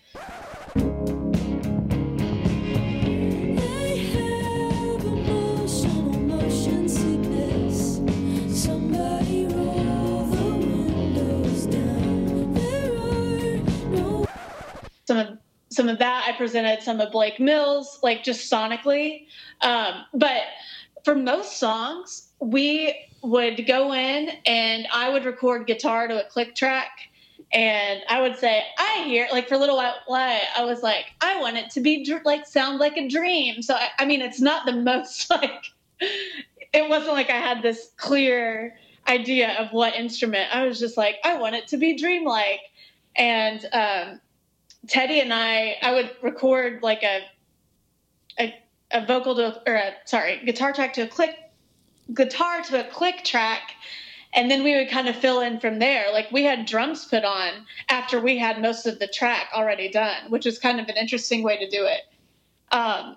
some 15.12 15.26
of 15.26 15.38
some 15.68 15.88
of 15.88 15.98
that. 15.98 16.24
I 16.28 16.36
presented 16.36 16.82
some 16.82 17.00
of 17.00 17.12
Blake 17.12 17.40
Mills, 17.40 17.98
like 18.02 18.22
just 18.22 18.50
sonically. 18.50 19.26
Um, 19.62 20.04
but 20.12 20.42
for 21.04 21.14
most 21.14 21.58
songs, 21.58 22.28
we 22.40 22.94
would 23.22 23.66
go 23.66 23.94
in 23.94 24.30
and 24.44 24.86
I 24.92 25.08
would 25.08 25.24
record 25.24 25.66
guitar 25.66 26.08
to 26.08 26.26
a 26.26 26.28
click 26.28 26.54
track. 26.54 26.90
And 27.54 28.02
I 28.08 28.20
would 28.20 28.36
say, 28.38 28.62
I 28.78 29.04
hear, 29.04 29.28
like 29.30 29.48
for 29.48 29.54
a 29.54 29.58
Little 29.58 29.76
White 29.76 29.94
Lie, 30.08 30.42
I 30.56 30.64
was 30.64 30.82
like, 30.82 31.06
I 31.20 31.38
want 31.40 31.56
it 31.56 31.70
to 31.70 31.80
be 31.80 32.06
like 32.24 32.46
sound 32.46 32.78
like 32.78 32.96
a 32.96 33.08
dream. 33.08 33.62
So, 33.62 33.74
I, 33.74 33.88
I 33.98 34.04
mean, 34.04 34.20
it's 34.20 34.40
not 34.40 34.66
the 34.66 34.72
most 34.72 35.30
like, 35.30 35.66
it 36.00 36.88
wasn't 36.88 37.12
like 37.12 37.30
I 37.30 37.38
had 37.38 37.62
this 37.62 37.90
clear 37.96 38.76
idea 39.08 39.54
of 39.58 39.72
what 39.72 39.94
instrument. 39.94 40.54
I 40.54 40.66
was 40.66 40.78
just 40.78 40.96
like, 40.96 41.16
I 41.24 41.36
want 41.38 41.54
it 41.54 41.68
to 41.68 41.76
be 41.76 41.96
dreamlike. 41.96 42.60
And 43.16 43.66
um, 43.72 44.20
Teddy 44.88 45.20
and 45.20 45.32
I, 45.32 45.76
I 45.82 45.92
would 45.92 46.10
record 46.22 46.82
like 46.82 47.02
a 47.02 47.20
a, 48.38 48.54
a 48.90 49.06
vocal 49.06 49.34
to 49.36 49.62
or 49.66 49.74
a 49.74 49.92
sorry 50.06 50.40
guitar 50.44 50.72
track 50.72 50.94
to 50.94 51.02
a 51.02 51.06
click 51.06 51.36
guitar 52.14 52.62
to 52.62 52.86
a 52.86 52.90
click 52.90 53.24
track, 53.24 53.72
and 54.32 54.50
then 54.50 54.64
we 54.64 54.76
would 54.76 54.90
kind 54.90 55.08
of 55.08 55.16
fill 55.16 55.40
in 55.40 55.60
from 55.60 55.78
there. 55.78 56.12
Like 56.12 56.30
we 56.32 56.44
had 56.44 56.66
drums 56.66 57.04
put 57.04 57.24
on 57.24 57.66
after 57.88 58.20
we 58.20 58.38
had 58.38 58.60
most 58.60 58.86
of 58.86 58.98
the 58.98 59.06
track 59.06 59.48
already 59.54 59.88
done, 59.90 60.30
which 60.30 60.44
was 60.44 60.58
kind 60.58 60.80
of 60.80 60.88
an 60.88 60.96
interesting 60.96 61.42
way 61.42 61.58
to 61.58 61.68
do 61.68 61.84
it. 61.84 62.02
Um, 62.74 63.16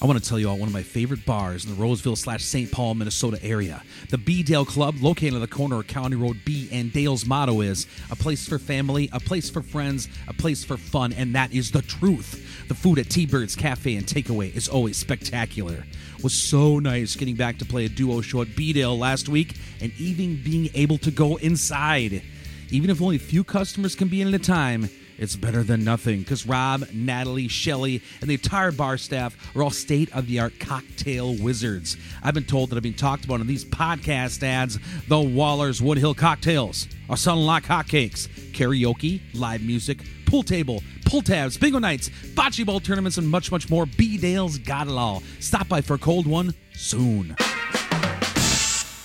I 0.00 0.06
want 0.06 0.22
to 0.22 0.28
tell 0.28 0.38
you 0.38 0.48
all 0.48 0.56
one 0.56 0.68
of 0.68 0.72
my 0.72 0.84
favorite 0.84 1.26
bars 1.26 1.64
in 1.64 1.74
the 1.74 1.82
Roseville 1.82 2.14
slash 2.14 2.44
St. 2.44 2.70
Paul, 2.70 2.94
Minnesota 2.94 3.42
area. 3.42 3.82
The 4.10 4.18
B 4.18 4.44
Dale 4.44 4.64
Club, 4.64 4.94
located 5.00 5.34
on 5.34 5.40
the 5.40 5.48
corner 5.48 5.80
of 5.80 5.88
County 5.88 6.14
Road 6.14 6.38
B 6.44 6.68
and 6.70 6.92
Dale's 6.92 7.26
motto 7.26 7.62
is 7.62 7.88
a 8.08 8.14
place 8.14 8.46
for 8.46 8.60
family, 8.60 9.10
a 9.12 9.18
place 9.18 9.50
for 9.50 9.60
friends, 9.60 10.08
a 10.28 10.34
place 10.34 10.62
for 10.62 10.76
fun, 10.76 11.12
and 11.14 11.34
that 11.34 11.52
is 11.52 11.72
the 11.72 11.82
truth. 11.82 12.68
The 12.68 12.76
food 12.76 13.00
at 13.00 13.10
T 13.10 13.26
Bird's 13.26 13.56
Cafe 13.56 13.96
and 13.96 14.06
Takeaway 14.06 14.54
is 14.54 14.68
always 14.68 14.96
spectacular. 14.96 15.84
Was 16.22 16.32
so 16.32 16.78
nice 16.78 17.16
getting 17.16 17.34
back 17.34 17.58
to 17.58 17.64
play 17.64 17.86
a 17.86 17.88
duo 17.88 18.20
show 18.20 18.42
at 18.42 18.54
B 18.54 18.72
Dale 18.72 18.96
last 18.96 19.28
week 19.28 19.56
and 19.80 19.92
even 19.98 20.40
being 20.44 20.70
able 20.74 20.98
to 20.98 21.10
go 21.10 21.36
inside. 21.38 22.22
Even 22.70 22.88
if 22.90 23.02
only 23.02 23.16
a 23.16 23.18
few 23.18 23.42
customers 23.42 23.96
can 23.96 24.06
be 24.06 24.20
in 24.20 24.28
at 24.28 24.34
a 24.34 24.38
time, 24.38 24.88
it's 25.18 25.36
better 25.36 25.62
than 25.62 25.84
nothing 25.84 26.20
because 26.20 26.46
Rob, 26.46 26.86
Natalie, 26.92 27.48
Shelly, 27.48 28.02
and 28.20 28.30
the 28.30 28.34
entire 28.34 28.70
bar 28.70 28.96
staff 28.96 29.36
are 29.56 29.62
all 29.64 29.70
state 29.70 30.14
of 30.14 30.26
the 30.28 30.38
art 30.38 30.58
cocktail 30.60 31.34
wizards. 31.36 31.96
I've 32.22 32.34
been 32.34 32.44
told 32.44 32.70
that 32.70 32.76
I've 32.76 32.82
been 32.82 32.94
talked 32.94 33.24
about 33.24 33.40
in 33.40 33.46
these 33.46 33.64
podcast 33.64 34.42
ads 34.42 34.78
the 35.08 35.20
Waller's 35.20 35.80
Woodhill 35.80 36.16
cocktails, 36.16 36.86
our 37.10 37.16
in 37.16 37.46
law 37.46 37.58
hotcakes, 37.60 38.28
karaoke, 38.52 39.20
live 39.34 39.62
music, 39.62 39.98
pool 40.26 40.42
table, 40.42 40.82
pull 41.04 41.22
tabs, 41.22 41.58
bingo 41.58 41.78
nights, 41.78 42.08
bocce 42.34 42.64
ball 42.64 42.80
tournaments, 42.80 43.18
and 43.18 43.28
much, 43.28 43.50
much 43.50 43.68
more. 43.68 43.86
B 43.86 44.18
Dale's 44.18 44.58
got 44.58 44.86
it 44.86 44.92
all. 44.92 45.22
Stop 45.40 45.68
by 45.68 45.80
for 45.80 45.94
a 45.94 45.98
cold 45.98 46.26
one 46.26 46.54
soon. 46.74 47.34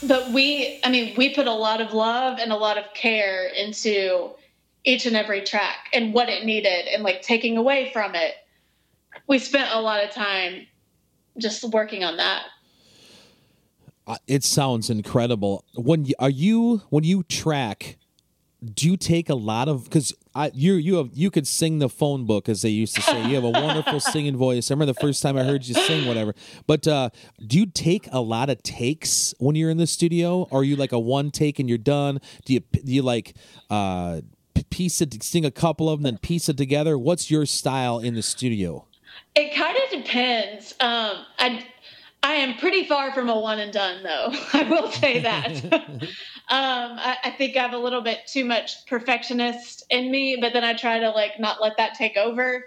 but 0.08 0.32
we, 0.32 0.80
I 0.84 0.90
mean, 0.90 1.16
we 1.18 1.34
put 1.34 1.48
a 1.48 1.54
lot 1.54 1.82
of 1.82 1.94
love 1.94 2.38
and 2.40 2.52
a 2.52 2.56
lot 2.56 2.78
of 2.78 2.86
care 2.94 3.48
into 3.48 4.32
each 4.84 5.06
and 5.06 5.16
every 5.16 5.42
track 5.42 5.88
and 5.94 6.14
what 6.14 6.30
it 6.30 6.46
needed 6.46 6.88
and 6.94 7.04
like 7.04 7.22
taking 7.22 7.58
away 7.58 7.90
from 7.94 8.16
it. 8.16 8.36
We 9.28 9.40
spent 9.40 9.70
a 9.72 9.80
lot 9.80 10.04
of 10.04 10.12
time 10.12 10.68
just 11.38 11.64
working 11.64 12.04
on 12.04 12.18
that. 12.18 12.44
Uh, 14.06 14.18
it 14.28 14.44
sounds 14.44 14.90
incredible. 14.90 15.64
When 15.76 16.06
you, 16.06 16.14
are 16.20 16.30
you 16.30 16.82
when 16.90 17.06
you 17.06 17.24
track, 17.24 17.98
do 18.64 18.90
you 18.90 18.98
take 18.98 19.30
a 19.30 19.36
lot 19.36 19.70
of 19.70 19.86
because 19.86 20.14
I 20.36 20.52
you 20.54 20.74
you 20.74 20.96
have 20.96 21.10
you 21.14 21.32
could 21.32 21.48
sing 21.48 21.80
the 21.80 21.88
phone 21.88 22.26
book 22.26 22.50
as 22.50 22.64
they 22.64 22.70
used 22.70 22.96
to 22.96 23.02
say. 23.02 23.26
You 23.28 23.36
have 23.36 23.44
a 23.44 23.50
wonderful 23.62 24.00
singing 24.02 24.36
voice. 24.36 24.70
I 24.70 24.74
remember 24.74 24.94
the 24.94 25.00
first 25.00 25.22
time 25.22 25.38
I 25.38 25.44
heard 25.44 25.66
you 25.66 25.76
sing, 25.76 26.06
whatever. 26.06 26.34
But 26.68 26.88
uh, 26.88 27.12
do 27.46 27.60
you 27.60 27.66
take 27.66 28.10
a 28.12 28.20
lot 28.20 28.50
of 28.50 28.62
takes 28.64 29.34
when 29.40 29.56
you're 29.56 29.70
in 29.70 29.78
the 29.78 29.88
studio? 29.88 30.48
Or 30.52 30.62
are 30.62 30.64
you 30.64 30.76
like 30.76 30.92
a 30.92 31.00
one 31.00 31.32
take 31.32 31.60
and 31.60 31.70
you're 31.70 31.78
done? 31.78 32.20
Do 32.46 32.54
you 32.54 32.60
do 32.60 32.92
you 32.92 33.04
like 33.04 33.36
uh, 33.70 34.22
piece 34.64 35.02
it, 35.02 35.22
sing 35.24 35.46
a 35.46 35.52
couple 35.52 35.90
of 35.90 36.00
them, 36.00 36.04
then 36.04 36.18
piece 36.18 36.50
it 36.50 36.58
together? 36.58 36.98
What's 36.98 37.30
your 37.30 37.46
style 37.46 38.00
in 38.00 38.16
the 38.16 38.22
studio? 38.22 38.88
It 39.36 39.56
kind 39.56 39.78
of 39.78 40.04
depends. 40.04 40.74
Um, 40.80 41.26
I 41.40 41.66
I 42.24 42.36
am 42.36 42.58
pretty 42.58 42.86
far 42.86 43.14
from 43.14 43.30
a 43.30 43.38
one 43.38 43.60
and 43.60 43.74
done, 43.74 44.02
though. 44.02 44.30
I 44.54 44.64
will 44.64 44.90
say 44.90 45.20
that. 45.20 45.64
um, 45.74 46.10
I, 46.50 47.18
I 47.26 47.32
think 47.32 47.58
I 47.58 47.62
have 47.62 47.74
a 47.74 47.78
little 47.78 48.02
bit 48.02 48.20
too 48.28 48.46
much 48.46 48.86
perfectionist 48.88 49.84
in 49.90 50.10
me, 50.10 50.38
but 50.40 50.54
then 50.54 50.64
I 50.64 50.74
try 50.74 51.00
to 51.00 51.10
like 51.10 51.40
not 51.40 51.62
let 51.62 51.76
that 51.78 51.96
take 51.96 52.16
over. 52.16 52.66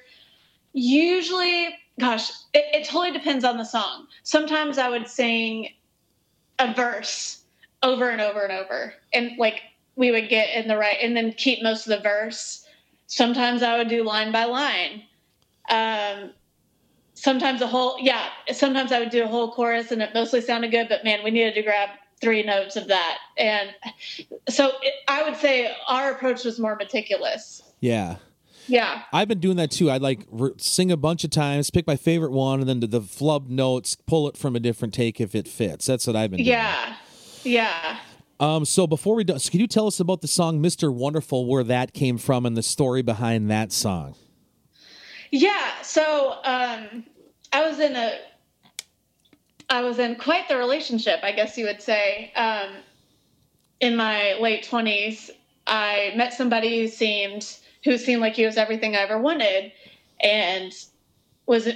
Usually, 0.74 1.74
gosh, 1.98 2.30
it, 2.52 2.66
it 2.74 2.85
totally 2.85 3.12
depends 3.12 3.44
on 3.44 3.56
the 3.56 3.64
song. 3.64 4.06
Sometimes 4.24 4.76
I 4.76 4.90
would 4.90 5.09
sing 5.09 5.70
a 6.59 6.74
verse 6.74 7.42
over 7.82 8.11
and 8.11 8.20
over 8.20 8.42
and 8.42 8.52
over, 8.52 8.92
and 9.14 9.38
like 9.38 9.62
we 9.96 10.11
would 10.11 10.28
get 10.28 10.54
in 10.54 10.68
the 10.68 10.76
right, 10.76 10.96
and 11.02 11.16
then 11.16 11.32
keep 11.32 11.62
most 11.62 11.87
of 11.87 11.90
the 11.96 12.02
verse. 12.02 12.66
Sometimes 13.06 13.62
I 13.62 13.78
would 13.78 13.88
do 13.88 14.04
line 14.04 14.30
by 14.32 14.44
line. 14.44 15.02
Um, 15.70 16.30
sometimes 17.14 17.62
a 17.62 17.66
whole 17.66 17.96
yeah 17.98 18.28
sometimes 18.52 18.92
i 18.92 18.98
would 19.00 19.09
do 19.09 19.24
a 19.24 19.26
whole 19.26 19.50
chorus 19.50 19.90
and 19.90 20.02
it 20.02 20.11
mostly 20.12 20.38
sounded 20.40 20.70
good 20.70 20.87
but 20.87 21.02
man 21.02 21.24
we 21.24 21.30
needed 21.30 21.54
to 21.54 21.62
grab 21.62 21.88
three 22.20 22.42
notes 22.42 22.76
of 22.76 22.88
that 22.88 23.16
and 23.38 23.70
so 24.50 24.70
it, 24.82 24.92
i 25.09 25.22
would 25.22 25.35
say 25.35 25.74
our 25.88 26.12
approach 26.12 26.44
was 26.44 26.61
more 26.61 26.76
meticulous 26.76 27.62
Yeah. 27.80 28.16
yeah 28.68 29.02
I've 29.14 29.28
been 29.28 29.40
doing 29.40 29.56
that 29.56 29.70
too. 29.70 29.90
I'd 29.90 30.02
like 30.02 30.26
re- 30.30 30.50
sing 30.59 30.92
a 30.92 30.96
bunch 30.96 31.24
of 31.24 31.30
times, 31.30 31.70
pick 31.70 31.87
my 31.87 31.96
favorite 31.96 32.32
one, 32.32 32.61
and 32.61 32.68
then 32.68 32.80
the, 32.80 32.87
the 32.87 33.00
flub 33.00 33.48
notes, 33.48 33.96
pull 34.06 34.28
it 34.28 34.37
from 34.37 34.54
a 34.54 34.61
different 34.61 34.92
take 34.92 35.18
if 35.20 35.35
it 35.35 35.48
fits. 35.48 35.87
That's 35.87 36.06
what 36.06 36.16
I've 36.16 36.30
been 36.30 36.38
doing. 36.38 36.48
yeah 36.48 36.96
yeah 37.44 37.98
Um. 38.38 38.64
So 38.64 38.87
before 38.87 39.14
we 39.14 39.25
do, 39.25 39.38
so 39.38 39.51
can 39.51 39.61
you 39.61 39.66
tell 39.66 39.87
us 39.87 40.01
about 40.01 40.20
the 40.20 40.29
song 40.29 40.61
"Mr. 40.61 40.92
Wonderful," 40.92 41.46
where 41.46 41.64
that 41.64 41.92
came 41.92 42.18
from, 42.18 42.46
and 42.46 42.57
the 42.57 42.62
story 42.62 43.03
behind 43.03 43.51
that 43.51 43.72
song? 43.72 44.14
yeah 45.31 45.83
so 45.83 46.33
um 46.44 47.05
i 47.53 47.68
was 47.68 47.79
in 47.79 47.96
a 47.96 48.18
i 49.70 49.83
was 49.83 49.99
in 49.99 50.16
quite 50.16 50.49
the 50.49 50.57
relationship 50.57 51.20
i 51.22 51.33
guess 51.33 51.57
you 51.59 51.64
would 51.64 51.83
say 51.83 52.33
um 52.37 52.70
in 53.81 53.96
my 53.96 54.35
late 54.40 54.64
20s 54.64 55.31
i 55.66 56.12
met 56.16 56.33
somebody 56.33 56.81
who 56.81 56.88
seemed 56.88 57.57
who 57.85 57.99
seemed 57.99 58.20
like 58.20 58.35
he 58.35 58.46
was 58.46 58.57
everything 58.57 58.94
i 58.94 59.01
ever 59.01 59.18
wanted 59.18 59.72
and 60.20 60.72
was 61.46 61.68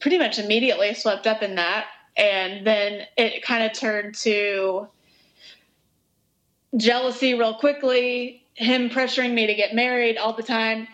pretty 0.00 0.18
much 0.18 0.38
immediately 0.38 0.94
swept 0.94 1.26
up 1.26 1.42
in 1.42 1.54
that 1.54 1.86
and 2.16 2.66
then 2.66 3.06
it 3.16 3.42
kind 3.42 3.64
of 3.64 3.72
turned 3.72 4.14
to 4.14 4.86
jealousy 6.76 7.34
real 7.34 7.54
quickly 7.54 8.40
him 8.54 8.90
pressuring 8.90 9.32
me 9.32 9.46
to 9.46 9.54
get 9.54 9.74
married 9.74 10.16
all 10.16 10.34
the 10.34 10.42
time. 10.42 10.86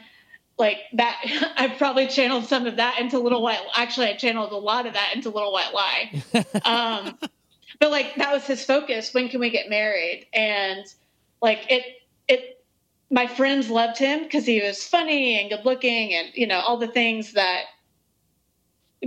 Like 0.58 0.78
that 0.94 1.20
i 1.56 1.68
probably 1.68 2.06
channeled 2.06 2.46
some 2.46 2.66
of 2.66 2.76
that 2.76 2.98
into 3.00 3.18
little 3.18 3.42
white 3.42 3.60
actually 3.74 4.06
i 4.06 4.14
channeled 4.14 4.52
a 4.52 4.56
lot 4.56 4.86
of 4.86 4.94
that 4.94 5.12
into 5.14 5.30
little 5.30 5.52
white 5.52 5.74
lie. 5.74 6.22
Um 6.64 7.18
but 7.78 7.90
like 7.90 8.14
that 8.16 8.32
was 8.32 8.46
his 8.46 8.64
focus 8.64 9.12
when 9.12 9.28
can 9.28 9.40
we 9.40 9.50
get 9.50 9.68
married? 9.68 10.26
And 10.32 10.84
like 11.42 11.70
it 11.70 11.84
it 12.28 12.64
my 13.10 13.26
friends 13.26 13.68
loved 13.68 13.98
him 13.98 14.22
because 14.22 14.46
he 14.46 14.62
was 14.62 14.82
funny 14.82 15.38
and 15.40 15.50
good 15.50 15.64
looking 15.64 16.14
and 16.14 16.28
you 16.34 16.46
know 16.46 16.60
all 16.60 16.78
the 16.78 16.88
things 16.88 17.32
that 17.34 17.64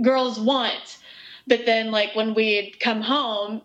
girls 0.00 0.38
want. 0.38 0.98
But 1.46 1.66
then 1.66 1.90
like 1.90 2.14
when 2.14 2.34
we'd 2.34 2.78
come 2.78 3.00
home 3.00 3.62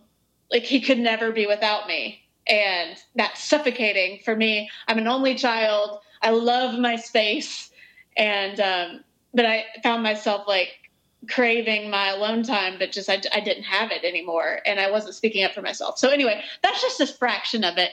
like 0.51 0.63
he 0.63 0.81
could 0.81 0.99
never 0.99 1.31
be 1.31 1.45
without 1.45 1.87
me 1.87 2.24
and 2.47 2.97
that's 3.15 3.43
suffocating 3.43 4.19
for 4.23 4.35
me. 4.35 4.69
I'm 4.87 4.97
an 4.97 5.07
only 5.07 5.35
child. 5.35 5.99
I 6.21 6.31
love 6.31 6.79
my 6.79 6.95
space. 6.95 7.71
And 8.17 8.59
um 8.59 9.03
but 9.33 9.45
i 9.45 9.65
found 9.83 10.01
myself 10.01 10.47
like 10.47 10.69
craving 11.29 11.89
my 11.89 12.09
alone 12.09 12.43
time 12.43 12.75
but 12.79 12.91
just 12.91 13.09
I, 13.09 13.19
I 13.33 13.39
didn't 13.41 13.63
have 13.63 13.91
it 13.91 14.03
anymore 14.03 14.59
and 14.65 14.79
i 14.79 14.89
wasn't 14.89 15.15
speaking 15.15 15.43
up 15.43 15.53
for 15.53 15.61
myself. 15.61 15.97
So 15.97 16.09
anyway 16.09 16.41
that's 16.63 16.81
just 16.81 17.01
a 17.01 17.07
fraction 17.07 17.63
of 17.63 17.77
it. 17.77 17.91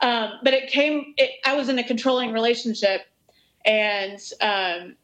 Um, 0.00 0.32
but 0.42 0.52
it 0.52 0.68
came 0.68 1.14
it, 1.16 1.30
i 1.46 1.54
was 1.54 1.68
in 1.68 1.78
a 1.78 1.84
controlling 1.84 2.32
relationship 2.32 3.02
and 3.64 4.20
um, 4.40 4.96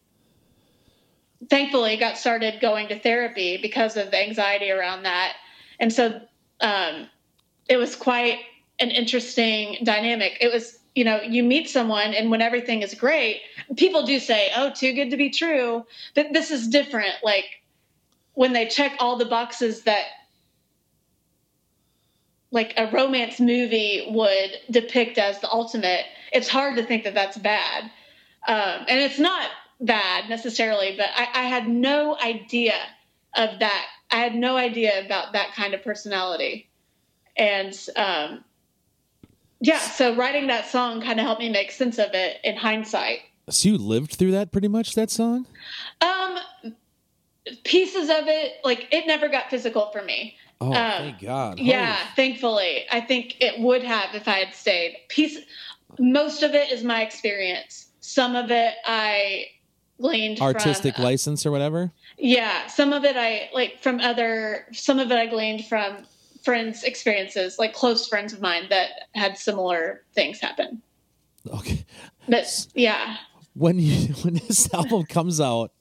thankfully 1.48 1.96
got 1.96 2.18
started 2.18 2.60
going 2.60 2.88
to 2.88 2.98
therapy 2.98 3.58
because 3.60 3.96
of 3.96 4.10
the 4.10 4.20
anxiety 4.20 4.70
around 4.70 5.04
that. 5.04 5.34
And 5.80 5.92
so 5.92 6.20
um, 6.60 7.08
it 7.68 7.76
was 7.76 7.94
quite 7.94 8.40
an 8.80 8.90
interesting 8.90 9.78
dynamic. 9.84 10.38
It 10.40 10.52
was 10.52 10.78
you 10.94 11.04
know 11.04 11.20
you 11.22 11.42
meet 11.44 11.68
someone 11.68 12.14
and 12.14 12.30
when 12.30 12.42
everything 12.42 12.82
is 12.82 12.92
great 12.94 13.42
people 13.76 14.04
do 14.04 14.18
say 14.18 14.50
oh 14.56 14.70
too 14.70 14.92
good 14.92 15.10
to 15.10 15.16
be 15.16 15.30
true. 15.30 15.84
But 16.14 16.32
this 16.32 16.50
is 16.50 16.68
different 16.68 17.14
like 17.22 17.62
when 18.34 18.52
they 18.52 18.66
check 18.66 18.96
all 18.98 19.16
the 19.16 19.24
boxes 19.24 19.82
that 19.82 20.06
like 22.50 22.72
a 22.76 22.90
romance 22.90 23.38
movie 23.38 24.06
would 24.10 24.50
depict 24.70 25.18
as 25.18 25.38
the 25.40 25.50
ultimate 25.52 26.04
it's 26.32 26.48
hard 26.48 26.76
to 26.76 26.84
think 26.84 27.04
that 27.04 27.14
that's 27.14 27.38
bad. 27.38 27.84
Um, 28.46 28.86
and 28.88 29.00
it's 29.00 29.18
not 29.18 29.48
bad 29.80 30.28
necessarily 30.28 30.96
but 30.96 31.10
I, 31.14 31.28
I 31.34 31.42
had 31.42 31.68
no 31.68 32.16
idea 32.18 32.74
of 33.36 33.58
that. 33.60 33.86
I 34.10 34.16
had 34.16 34.34
no 34.34 34.56
idea 34.56 35.04
about 35.04 35.32
that 35.34 35.54
kind 35.54 35.74
of 35.74 35.82
personality. 35.82 36.68
And 37.36 37.72
um, 37.94 38.44
yeah 39.60 39.78
so 39.78 40.14
writing 40.16 40.46
that 40.48 40.66
song 40.66 41.00
kind 41.00 41.18
of 41.20 41.26
helped 41.26 41.40
me 41.40 41.48
make 41.48 41.70
sense 41.70 41.98
of 41.98 42.10
it 42.14 42.36
in 42.44 42.56
hindsight 42.56 43.20
So 43.50 43.70
you 43.70 43.78
lived 43.78 44.14
through 44.14 44.32
that 44.32 44.52
pretty 44.52 44.68
much. 44.68 44.94
That 44.94 45.10
song. 45.10 45.46
um 46.00 46.38
pieces 47.64 48.10
of 48.10 48.26
it 48.28 48.54
like 48.64 48.88
it 48.92 49.06
never 49.06 49.28
got 49.28 49.48
physical 49.50 49.90
for 49.92 50.02
me 50.02 50.36
Oh, 50.60 50.72
Um, 50.72 50.72
thank 50.74 51.20
God. 51.20 51.58
Yeah, 51.60 51.94
Holy- 51.94 52.08
thankfully. 52.16 52.84
I 52.90 53.00
think 53.00 53.36
it 53.40 53.60
would 53.60 53.84
have 53.84 54.12
if 54.16 54.26
I 54.26 54.38
had 54.40 54.52
stayed. 54.54 54.96
Piece 55.08 55.38
most 56.00 56.42
of 56.42 56.52
it 56.52 56.72
is 56.72 56.82
my 56.82 57.02
experience. 57.02 57.90
Some 58.00 58.34
of 58.34 58.50
it 58.50 58.74
I 58.84 59.46
gleaned 60.00 60.40
artistic 60.40 60.96
from 60.96 61.04
license 61.04 61.46
or 61.46 61.52
whatever. 61.52 61.92
Yeah, 62.18 62.66
some 62.66 62.92
of 62.92 63.04
it 63.04 63.16
I 63.16 63.50
like 63.54 63.80
from 63.80 64.00
other 64.00 64.66
some 64.72 64.98
of 64.98 65.12
it 65.12 65.16
I 65.16 65.26
gleaned 65.26 65.64
from 65.66 65.98
friends' 66.48 66.82
experiences, 66.82 67.58
like 67.58 67.74
close 67.74 68.08
friends 68.08 68.32
of 68.32 68.40
mine 68.40 68.62
that 68.70 68.88
had 69.14 69.36
similar 69.36 70.04
things 70.14 70.40
happen. 70.40 70.80
Okay. 71.52 71.84
But 72.26 72.66
yeah. 72.74 73.18
When 73.52 73.78
you 73.78 74.14
when 74.22 74.34
this 74.34 74.72
album 74.72 75.04
comes 75.04 75.42
out. 75.42 75.72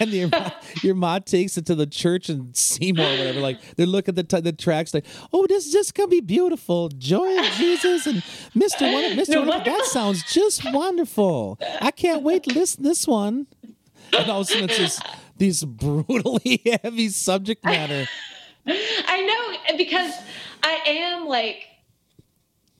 And 0.00 0.10
your 0.10 0.28
mom, 0.28 0.52
your 0.82 0.94
mom 0.94 1.22
takes 1.22 1.58
it 1.58 1.66
to 1.66 1.74
the 1.74 1.86
church 1.86 2.30
and 2.30 2.56
Seymour, 2.56 3.04
or 3.06 3.10
whatever. 3.10 3.40
Like 3.40 3.58
they 3.76 3.84
look 3.84 4.08
at 4.08 4.14
the 4.14 4.22
t- 4.22 4.40
the 4.40 4.52
tracks, 4.52 4.94
like, 4.94 5.04
"Oh, 5.34 5.46
this 5.46 5.66
is 5.66 5.72
just 5.72 5.94
gonna 5.94 6.08
be 6.08 6.20
beautiful, 6.22 6.88
joy 6.88 7.38
of 7.38 7.44
Jesus 7.52 8.06
and 8.06 8.22
Mister 8.54 8.86
Wonder, 8.90 9.14
Mister 9.20 9.34
No 9.34 9.42
wonder- 9.42 9.70
That 9.70 9.84
sounds 9.84 10.22
just 10.32 10.62
wonderful. 10.72 11.58
I 11.82 11.90
can't 11.90 12.22
wait 12.22 12.44
to 12.44 12.54
listen 12.54 12.84
to 12.84 12.88
this 12.88 13.06
one." 13.06 13.48
And 14.16 14.30
all 14.30 14.40
of 14.40 14.48
a 14.48 14.50
sudden, 14.50 14.70
it's 14.70 14.78
just 14.78 15.02
these 15.36 15.62
brutally 15.62 16.62
heavy 16.82 17.10
subject 17.10 17.62
matter. 17.62 18.08
I 18.66 19.15
because 19.76 20.12
I 20.62 20.80
am 20.86 21.26
like 21.26 21.66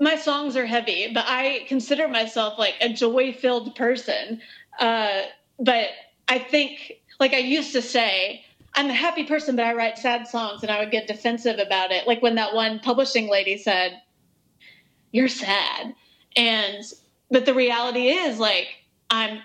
my 0.00 0.16
songs 0.16 0.56
are 0.56 0.66
heavy, 0.66 1.10
but 1.12 1.24
I 1.26 1.64
consider 1.68 2.06
myself 2.08 2.58
like 2.58 2.74
a 2.80 2.92
joy-filled 2.92 3.74
person. 3.76 4.42
Uh, 4.78 5.22
but 5.58 5.88
I 6.28 6.38
think, 6.38 6.92
like 7.18 7.32
I 7.32 7.38
used 7.38 7.72
to 7.72 7.80
say, 7.80 8.44
I'm 8.74 8.90
a 8.90 8.94
happy 8.94 9.24
person, 9.24 9.56
but 9.56 9.64
I 9.64 9.72
write 9.74 9.96
sad 9.96 10.28
songs, 10.28 10.62
and 10.62 10.70
I 10.70 10.80
would 10.80 10.90
get 10.90 11.06
defensive 11.06 11.58
about 11.58 11.92
it. 11.92 12.06
Like 12.06 12.20
when 12.20 12.34
that 12.34 12.54
one 12.54 12.78
publishing 12.80 13.30
lady 13.30 13.56
said, 13.56 14.02
"You're 15.12 15.28
sad," 15.28 15.94
and 16.36 16.84
but 17.30 17.46
the 17.46 17.54
reality 17.54 18.08
is, 18.08 18.38
like 18.38 18.68
I'm 19.08 19.40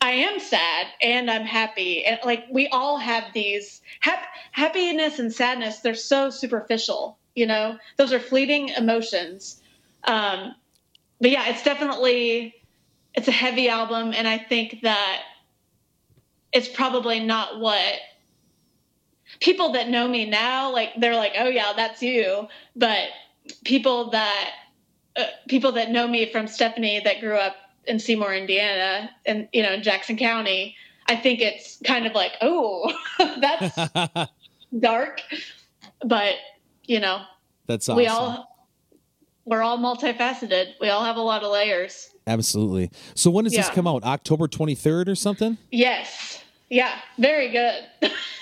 I 0.00 0.10
am 0.10 0.38
sad 0.38 0.86
and 1.00 1.30
I'm 1.30 1.46
happy. 1.46 2.04
And 2.04 2.18
like 2.24 2.44
we 2.50 2.68
all 2.68 2.98
have 2.98 3.24
these 3.32 3.80
hap- 4.00 4.26
happiness 4.50 5.18
and 5.18 5.32
sadness, 5.32 5.78
they're 5.78 5.94
so 5.94 6.28
superficial, 6.28 7.18
you 7.34 7.46
know, 7.46 7.78
those 7.96 8.12
are 8.12 8.20
fleeting 8.20 8.68
emotions. 8.70 9.62
Um, 10.04 10.54
but 11.20 11.30
yeah, 11.30 11.48
it's 11.48 11.62
definitely, 11.62 12.54
it's 13.14 13.28
a 13.28 13.32
heavy 13.32 13.68
album. 13.68 14.12
And 14.14 14.28
I 14.28 14.36
think 14.36 14.80
that 14.82 15.22
it's 16.52 16.68
probably 16.68 17.20
not 17.20 17.58
what 17.58 17.94
people 19.40 19.72
that 19.72 19.88
know 19.88 20.06
me 20.06 20.28
now, 20.28 20.70
like 20.70 20.90
they're 20.98 21.16
like, 21.16 21.32
oh 21.38 21.48
yeah, 21.48 21.72
that's 21.74 22.02
you. 22.02 22.46
But 22.76 23.08
people 23.64 24.10
that, 24.10 24.50
uh, 25.16 25.24
people 25.48 25.72
that 25.72 25.90
know 25.90 26.06
me 26.06 26.30
from 26.30 26.46
Stephanie 26.46 27.00
that 27.04 27.20
grew 27.20 27.36
up 27.36 27.56
in 27.86 27.98
Seymour, 27.98 28.34
Indiana, 28.34 29.10
and 29.26 29.48
you 29.52 29.62
know, 29.62 29.72
in 29.72 29.82
Jackson 29.82 30.16
County, 30.16 30.76
I 31.06 31.16
think 31.16 31.40
it's 31.40 31.78
kind 31.84 32.06
of 32.06 32.12
like, 32.14 32.32
oh, 32.40 32.92
that's 33.40 33.78
dark. 34.78 35.20
But 36.04 36.34
you 36.84 37.00
know, 37.00 37.22
That's 37.66 37.88
awesome. 37.88 37.96
we 37.96 38.06
all 38.06 38.48
we're 39.44 39.62
all 39.62 39.78
multifaceted. 39.78 40.74
We 40.80 40.88
all 40.88 41.04
have 41.04 41.16
a 41.16 41.20
lot 41.22 41.42
of 41.42 41.50
layers. 41.50 42.10
Absolutely. 42.26 42.90
So 43.14 43.30
when 43.30 43.44
does 43.44 43.52
this 43.54 43.68
come 43.70 43.86
out? 43.86 44.04
October 44.04 44.48
twenty 44.48 44.74
third 44.74 45.08
or 45.08 45.14
something? 45.14 45.58
Yes, 45.70 46.41
Yeah, 46.74 46.90
very 47.18 47.50
good. 47.50 47.84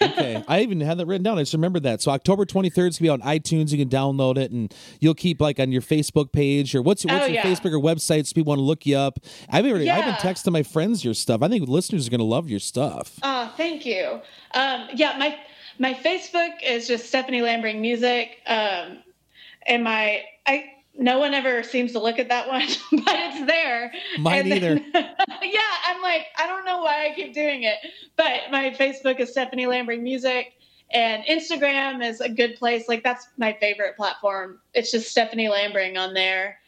Okay, 0.01 0.41
I 0.49 0.61
even 0.61 0.81
had 0.81 0.99
that 0.99 1.07
written 1.07 1.25
down. 1.25 1.37
I 1.37 1.43
just 1.43 1.53
remembered 1.53 1.83
that. 1.83 2.01
So 2.01 2.13
October 2.13 2.47
23rd 2.47 2.89
is 2.91 2.99
gonna 2.99 3.01
be 3.01 3.09
on 3.09 3.21
iTunes. 3.23 3.73
You 3.73 3.79
can 3.79 3.89
download 3.89 4.39
it, 4.39 4.53
and 4.53 4.73
you'll 5.01 5.17
keep 5.17 5.41
like 5.41 5.59
on 5.59 5.73
your 5.73 5.83
Facebook 5.83 6.31
page 6.31 6.73
or 6.77 6.81
what's, 6.81 7.05
what's 7.05 7.25
Oh, 7.25 7.27
your 7.27 7.35
yeah. 7.35 7.43
Facebook 7.43 7.73
or 7.73 7.81
website 7.81 8.29
so 8.29 8.35
people 8.35 8.51
want 8.53 8.61
to 8.61 8.63
look 8.63 8.87
you 8.87 8.97
up. 8.97 9.19
I've 9.49 9.67
already, 9.67 9.91
I've 9.91 10.05
been 10.05 10.15
Yeah. 10.15 10.33
texting 10.33 10.53
my 10.53 10.63
friends 10.63 11.05
your 11.05 11.13
stuff. 11.15 11.43
I 11.43 11.49
think 11.49 11.69
listeners 11.69 12.07
are 12.07 12.11
gonna 12.13 12.23
love 12.23 12.49
your 12.49 12.61
stuff. 12.61 13.19
Oh, 13.25 13.53
thank 13.57 13.85
you. 13.85 14.21
Um, 14.55 14.89
yeah, 14.95 15.17
my 15.19 15.37
my 15.81 15.93
Facebook 15.95 16.53
is 16.65 16.87
just 16.87 17.07
Stephanie 17.07 17.41
Lambring 17.41 17.81
Music, 17.81 18.39
um, 18.47 18.99
and 19.67 19.83
my 19.83 20.23
I 20.47 20.67
no 21.01 21.19
one 21.19 21.33
ever 21.35 21.63
seems 21.63 21.93
to 21.93 21.99
look 21.99 22.19
at 22.19 22.29
that 22.29 22.47
one, 22.47 22.61
but 22.93 23.17
it's 23.17 23.47
there. 23.47 23.91
Mine 24.19 24.53
And 24.53 24.63
then- 24.63 24.85
yeah, 24.95 25.61
I'm 25.87 26.03
like 26.03 26.27
I 26.39 26.47
don't 26.47 26.65
know 26.65 26.83
why 26.83 27.07
I 27.07 27.15
keep 27.15 27.35
doing 27.35 27.65
it, 27.65 27.79
but 28.17 28.51
my 28.53 28.71
Facebook 28.71 29.19
is 29.19 29.31
Stephanie 29.31 29.67
Lambring 29.67 30.03
Music. 30.03 30.53
And 30.93 31.25
Instagram 31.27 32.05
is 32.05 32.21
a 32.21 32.29
good 32.29 32.57
place. 32.57 32.89
Like 32.89 33.05
that's 33.05 33.29
my 33.39 33.57
favorite 33.61 33.97
platform. 33.97 34.59
It's 34.75 34.91
just 34.91 35.09
Stephanie 35.09 35.49
Lambring 35.49 35.97
on 35.97 36.15
there, 36.15 36.59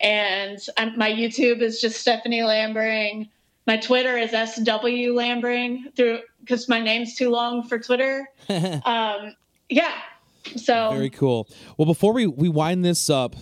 and 0.00 0.58
I'm, 0.78 0.96
my 0.96 1.10
YouTube 1.10 1.60
is 1.60 1.80
just 1.80 2.00
Stephanie 2.00 2.40
Lambring. 2.40 3.28
My 3.66 3.76
Twitter 3.76 4.16
is 4.16 4.30
SW 4.30 5.12
Lambring 5.12 5.94
through 5.94 6.20
because 6.40 6.68
my 6.68 6.80
name's 6.80 7.16
too 7.16 7.28
long 7.28 7.68
for 7.68 7.78
Twitter. 7.78 8.26
um, 8.48 9.34
yeah. 9.68 9.92
So 10.56 10.92
Very 10.92 11.10
cool. 11.10 11.48
Well, 11.76 11.86
before 11.86 12.12
we, 12.12 12.26
we 12.26 12.48
wind 12.48 12.84
this 12.84 13.10
up, 13.10 13.34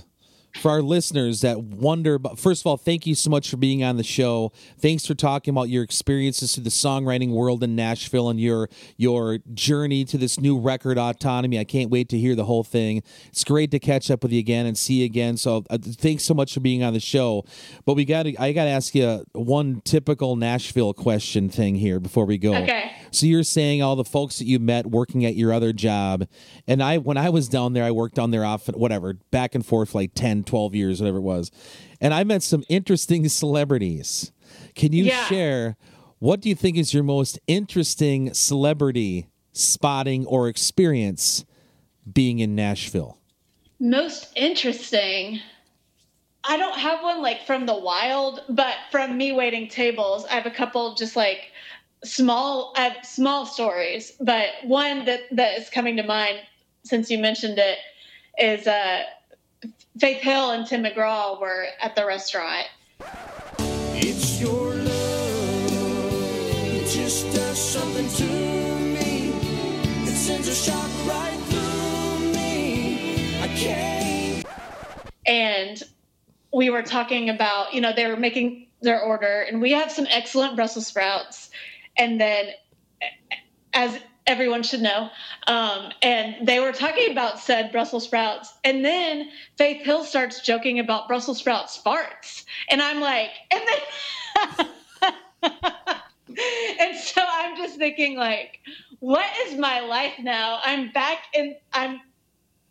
for 0.57 0.71
our 0.71 0.83
listeners 0.83 1.41
that 1.41 1.63
wonder, 1.63 2.19
but 2.19 2.39
first 2.39 2.63
of 2.63 2.67
all, 2.67 2.77
thank 2.77 3.07
you 3.07 3.15
so 3.15 3.29
much 3.29 3.51
for 3.51 3.57
being 3.57 3.83
on 3.83 3.97
the 3.97 4.05
show. 4.05 4.53
Thanks 4.79 5.05
for 5.05 5.15
talking 5.15 5.53
about 5.53 5.69
your 5.69 5.83
experiences 5.83 6.55
through 6.55 6.65
the 6.65 6.71
songwriting 6.71 7.31
world 7.31 7.63
in 7.65 7.75
Nashville 7.75 8.31
and 8.31 8.41
your 8.41 8.69
your 8.97 9.39
journey 9.53 10.05
to 10.07 10.17
this 10.17 10.39
new 10.39 10.59
record, 10.59 10.97
Autonomy. 10.97 11.59
I 11.59 11.65
can't 11.65 11.91
wait 11.91 12.09
to 12.11 12.19
hear 12.19 12.35
the 12.35 12.45
whole 12.45 12.65
thing. 12.65 13.03
It's 13.29 13.45
great 13.45 13.71
to 13.73 13.79
catch 13.79 14.11
up 14.11 14.23
with 14.23 14.33
you 14.33 14.39
again 14.39 14.67
and 14.67 14.79
see 14.79 14.95
you 14.95 15.07
again. 15.07 15.37
So 15.37 15.65
uh, 15.71 15.79
thanks 15.81 16.25
so 16.25 16.35
much 16.35 16.55
for 16.55 16.61
being 16.61 16.83
on 16.83 16.93
the 16.93 17.01
show. 17.01 17.45
But 17.85 17.95
we 17.95 18.05
got 18.05 18.25
to 18.25 18.37
I 18.41 18.53
got 18.53 18.65
to 18.65 18.71
ask 18.71 18.95
you 18.95 19.25
one 19.33 19.81
typical 19.85 20.37
Nashville 20.37 20.95
question 20.95 21.49
thing 21.49 21.75
here 21.75 21.99
before 21.99 22.27
we 22.27 22.39
go. 22.39 22.55
Okay. 22.55 22.93
So 23.15 23.27
you're 23.27 23.45
saying 23.45 23.81
all 23.81 23.95
the 23.95 24.05
folks 24.05 24.39
that 24.39 24.47
you 24.47 24.59
met 24.59 24.87
working 24.87 25.25
at 25.25 25.37
your 25.37 25.53
other 25.53 25.73
job, 25.73 26.27
and 26.67 26.83
I 26.83 26.99
when 26.99 27.17
I 27.17 27.31
was 27.31 27.49
down 27.49 27.73
there, 27.73 27.85
I 27.85 27.93
worked 27.93 28.17
down 28.17 28.33
there 28.33 28.45
often, 28.45 28.75
whatever, 28.75 29.15
back 29.31 29.55
and 29.55 29.65
forth 29.65 29.95
like 29.95 30.12
10, 30.15 30.43
12 30.43 30.75
years, 30.75 31.01
whatever 31.01 31.19
it 31.19 31.23
was, 31.23 31.53
and 32.01 32.12
I 32.12 32.25
met 32.25 32.43
some 32.43 32.65
interesting 32.69 33.29
celebrities. 33.29 34.33
Can 34.75 34.93
you 34.93 35.05
Yeah. 35.05 35.27
share 35.27 35.77
what 36.19 36.41
do 36.41 36.49
you 36.49 36.55
think 36.55 36.77
is 36.77 36.93
your 36.93 37.05
most 37.05 37.39
interesting 37.47 38.33
celebrity 38.35 39.29
spotting 39.53 40.27
or 40.27 40.49
experience 40.49 41.45
being 42.12 42.39
in 42.41 42.55
Nashville? 42.55 43.19
most 43.79 44.33
interesting. 44.35 45.41
I 46.43 46.57
don't 46.57 46.79
have 46.79 47.03
one 47.03 47.23
like 47.23 47.47
from 47.47 47.67
the 47.67 47.77
wild, 47.79 48.43
but 48.49 48.75
from 48.91 49.17
me 49.19 49.33
waiting 49.33 49.69
tables, 49.69 50.25
I 50.27 50.35
have 50.35 50.47
a 50.47 50.51
couple 50.51 50.95
just 50.95 51.17
like 51.17 51.51
small 52.05 52.73
have 52.77 52.97
small 53.05 53.47
stories, 53.47 54.13
but 54.21 54.49
one 54.65 55.05
that 55.07 55.21
that 55.33 55.59
is 55.59 55.71
coming 55.71 55.97
to 55.97 56.03
mind 56.03 56.39
since 56.85 57.11
you 57.11 57.19
mentioned 57.19 57.59
it 57.59 57.79
is 58.39 58.67
uh 58.67 59.03
Faith 59.99 60.21
Hill 60.21 60.51
and 60.51 60.67
Tim 60.67 60.85
McGraw 60.85 61.41
were 61.41 61.67
at 61.81 61.97
the 61.97 62.05
restaurant. 62.07 62.67
It's 63.95 64.41
your 64.41 64.75
love. 64.75 65.71
It 66.67 66.87
just 66.91 67.33
does 67.35 67.59
something 67.59 68.09
to 68.09 68.25
me. 68.25 69.29
It 70.03 70.15
sends 70.17 70.49
a 70.49 70.55
shock 70.55 70.91
right 71.07 71.39
through 71.49 72.33
me. 72.33 73.41
I 73.41 73.49
can't. 73.57 74.47
and 75.27 75.83
we 76.53 76.71
were 76.71 76.83
talking 76.83 77.31
about 77.31 77.73
you 77.73 77.81
know 77.81 77.93
they 77.95 78.07
were 78.07 78.17
making 78.17 78.67
their 78.83 79.01
order 79.01 79.43
and 79.49 79.63
we 79.63 79.73
have 79.73 79.91
some 79.91 80.07
excellent 80.11 80.55
brussels 80.57 80.87
sprouts 80.87 81.51
and 81.97 82.21
then 82.21 82.47
as 83.73 83.99
everyone 84.27 84.63
should 84.63 84.81
know 84.81 85.11
um, 85.47 85.91
and 86.03 86.47
they 86.47 86.61
were 86.61 86.73
talking 86.73 87.11
about 87.11 87.39
said 87.39 87.71
brussels 87.73 88.05
sprouts 88.05 88.55
and 88.65 88.85
then 88.85 89.29
faith 89.57 89.85
hill 89.85 90.05
starts 90.05 90.41
joking 90.41 90.79
about 90.79 91.09
brussels 91.09 91.39
sprouts 91.39 91.81
farts 91.85 92.45
and 92.71 92.81
i'm 92.81 93.01
like 93.01 93.31
and 93.51 93.63
then 93.67 94.69
and 96.81 96.97
so 96.97 97.23
i'm 97.27 97.57
just 97.57 97.77
thinking 97.77 98.17
like 98.17 98.61
what 99.01 99.27
is 99.47 99.59
my 99.59 99.81
life 99.81 100.15
now 100.21 100.59
i'm 100.65 100.91
back 100.93 101.19
in 101.35 101.55
i'm 101.73 102.01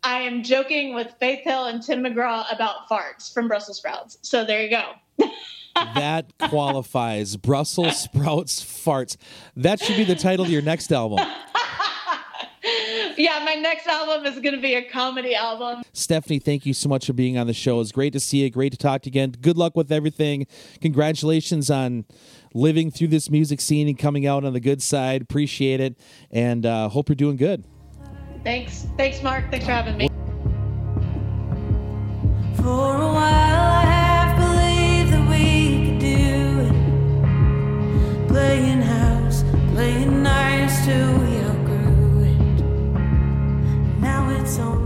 I 0.04 0.20
am 0.20 0.42
joking 0.42 0.94
with 0.94 1.14
Faith 1.18 1.44
Hill 1.44 1.64
and 1.64 1.82
Tim 1.82 2.04
McGraw 2.04 2.44
about 2.54 2.90
farts 2.90 3.32
from 3.32 3.48
Brussels 3.48 3.78
sprouts. 3.78 4.18
So 4.20 4.44
there 4.44 4.62
you 4.62 4.68
go. 4.68 4.92
That 5.74 6.32
qualifies. 6.38 7.36
Brussels 7.36 8.02
sprouts 8.02 8.62
farts. 8.62 9.16
That 9.56 9.80
should 9.80 9.96
be 9.96 10.04
the 10.04 10.14
title 10.14 10.44
of 10.44 10.50
your 10.50 10.62
next 10.62 10.92
album. 10.92 11.18
Yeah, 13.16 13.42
my 13.44 13.54
next 13.54 13.86
album 13.86 14.26
is 14.26 14.40
going 14.40 14.54
to 14.54 14.60
be 14.60 14.74
a 14.74 14.82
comedy 14.82 15.34
album. 15.34 15.82
Stephanie, 15.92 16.38
thank 16.38 16.66
you 16.66 16.74
so 16.74 16.88
much 16.88 17.06
for 17.06 17.12
being 17.12 17.38
on 17.38 17.46
the 17.46 17.52
show. 17.52 17.80
It's 17.80 17.92
great 17.92 18.12
to 18.14 18.20
see 18.20 18.38
you. 18.38 18.50
Great 18.50 18.72
to 18.72 18.78
talk 18.78 19.02
to 19.02 19.08
you 19.08 19.12
again. 19.12 19.34
Good 19.40 19.56
luck 19.56 19.76
with 19.76 19.92
everything. 19.92 20.46
Congratulations 20.80 21.70
on 21.70 22.06
living 22.54 22.90
through 22.90 23.08
this 23.08 23.30
music 23.30 23.60
scene 23.60 23.86
and 23.86 23.98
coming 23.98 24.26
out 24.26 24.44
on 24.44 24.52
the 24.52 24.60
good 24.60 24.82
side. 24.82 25.22
Appreciate 25.22 25.80
it. 25.80 25.96
And 26.30 26.66
uh, 26.66 26.88
hope 26.88 27.08
you're 27.08 27.16
doing 27.16 27.36
good. 27.36 27.64
Thanks. 28.42 28.86
Thanks, 28.96 29.22
Mark. 29.22 29.50
Thanks 29.50 29.66
for 29.66 29.72
having 29.72 29.96
me. 29.96 30.08
For 32.56 32.96
a 32.96 33.12
while, 33.12 33.33
Playing 38.34 38.82
house, 38.82 39.44
playing 39.74 40.24
nice 40.24 40.84
we 41.20 41.38
outgrew 41.46 42.24
it. 42.24 42.64
Now 44.00 44.28
it's 44.30 44.58
oh 44.58 44.83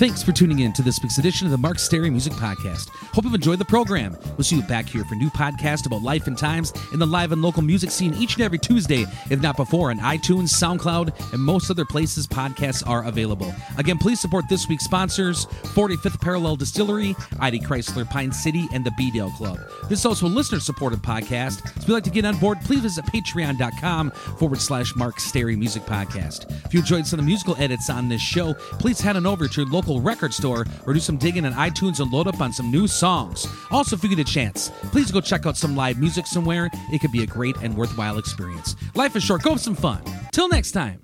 Thanks 0.00 0.22
for 0.22 0.32
tuning 0.32 0.60
in 0.60 0.72
to 0.72 0.80
this 0.80 0.98
week's 1.02 1.18
edition 1.18 1.46
of 1.46 1.50
the 1.50 1.58
Mark 1.58 1.78
Stary 1.78 2.08
Music 2.08 2.32
Podcast. 2.32 2.88
Hope 3.14 3.24
you've 3.24 3.34
enjoyed 3.34 3.58
the 3.58 3.66
program. 3.66 4.16
We'll 4.38 4.44
see 4.44 4.56
you 4.56 4.62
back 4.62 4.88
here 4.88 5.04
for 5.04 5.14
new 5.14 5.28
podcast 5.28 5.84
about 5.84 6.00
life 6.00 6.26
and 6.26 6.38
times 6.38 6.72
in 6.94 6.98
the 6.98 7.06
live 7.06 7.32
and 7.32 7.42
local 7.42 7.60
music 7.60 7.90
scene 7.90 8.14
each 8.14 8.36
and 8.36 8.42
every 8.42 8.58
Tuesday, 8.58 9.04
if 9.28 9.42
not 9.42 9.58
before, 9.58 9.90
on 9.90 9.98
iTunes, 9.98 10.54
SoundCloud, 10.54 11.34
and 11.34 11.42
most 11.42 11.70
other 11.70 11.84
places 11.84 12.26
podcasts 12.26 12.82
are 12.88 13.04
available. 13.04 13.54
Again, 13.76 13.98
please 13.98 14.18
support 14.18 14.46
this 14.48 14.66
week's 14.68 14.84
sponsors 14.84 15.44
45th 15.44 16.18
Parallel 16.22 16.56
Distillery, 16.56 17.14
ID 17.38 17.60
Chrysler 17.60 18.08
Pine 18.08 18.32
City, 18.32 18.70
and 18.72 18.82
the 18.82 18.92
B-Dale 18.92 19.32
Club. 19.32 19.58
This 19.90 19.98
is 19.98 20.06
also 20.06 20.24
a 20.24 20.28
listener 20.28 20.60
supported 20.60 21.00
podcast. 21.02 21.60
So 21.60 21.72
if 21.76 21.88
you'd 21.88 21.92
like 21.92 22.04
to 22.04 22.10
get 22.10 22.24
on 22.24 22.38
board, 22.38 22.58
please 22.62 22.80
visit 22.80 23.04
patreon.com 23.04 24.12
forward 24.12 24.62
slash 24.62 24.96
Mark 24.96 25.20
Stary 25.20 25.56
Music 25.56 25.82
Podcast. 25.82 26.50
If 26.64 26.72
you 26.72 26.80
enjoyed 26.80 27.06
some 27.06 27.18
of 27.18 27.26
the 27.26 27.28
musical 27.28 27.54
edits 27.58 27.90
on 27.90 28.08
this 28.08 28.22
show, 28.22 28.54
please 28.54 28.98
head 28.98 29.16
on 29.16 29.26
over 29.26 29.46
to 29.46 29.60
your 29.60 29.68
local 29.68 29.89
record 29.98 30.34
store 30.34 30.66
or 30.86 30.92
do 30.92 31.00
some 31.00 31.16
digging 31.16 31.46
on 31.46 31.54
iTunes 31.54 32.00
and 32.00 32.12
load 32.12 32.26
up 32.26 32.42
on 32.42 32.52
some 32.52 32.70
new 32.70 32.86
songs. 32.86 33.46
Also, 33.70 33.96
if 33.96 34.02
you 34.04 34.10
get 34.10 34.18
a 34.18 34.24
chance, 34.24 34.70
please 34.92 35.10
go 35.10 35.22
check 35.22 35.46
out 35.46 35.56
some 35.56 35.74
live 35.74 35.98
music 35.98 36.26
somewhere. 36.26 36.68
It 36.92 37.00
could 37.00 37.12
be 37.12 37.22
a 37.22 37.26
great 37.26 37.56
and 37.62 37.74
worthwhile 37.74 38.18
experience. 38.18 38.76
Life 38.94 39.16
is 39.16 39.22
short, 39.22 39.42
go 39.42 39.52
have 39.52 39.60
some 39.60 39.74
fun. 39.74 40.02
Till 40.32 40.50
next 40.50 40.72
time. 40.72 41.00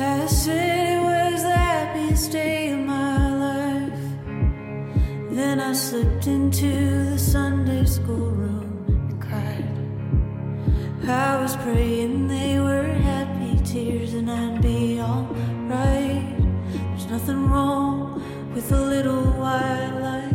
I 0.00 0.26
said 0.26 0.96
it 0.96 1.00
was 1.00 1.42
the 1.42 1.50
happiest 1.50 2.30
day 2.30 2.70
of 2.72 2.80
my 2.80 3.34
life. 3.36 4.00
Then 5.30 5.58
I 5.58 5.72
slipped 5.72 6.26
into 6.26 7.10
the 7.10 7.18
Sunday 7.18 7.84
school 7.84 8.30
room 8.30 8.84
and 8.86 9.20
cried. 9.20 9.78
I 11.08 11.40
was 11.40 11.56
praying 11.56 12.28
they 12.28 12.60
were 12.60 12.86
tears 13.78 14.14
and 14.14 14.30
I'd 14.30 14.60
be 14.60 15.00
alright. 15.00 16.36
There's 16.72 17.08
nothing 17.14 17.48
wrong 17.48 18.22
with 18.54 18.72
a 18.72 18.80
little 18.94 19.24
white 19.40 19.94
light. 20.04 20.34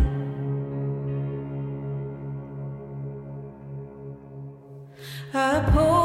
I 5.33 5.59
posed 5.71 6.02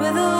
with 0.00 0.16
a 0.16 0.39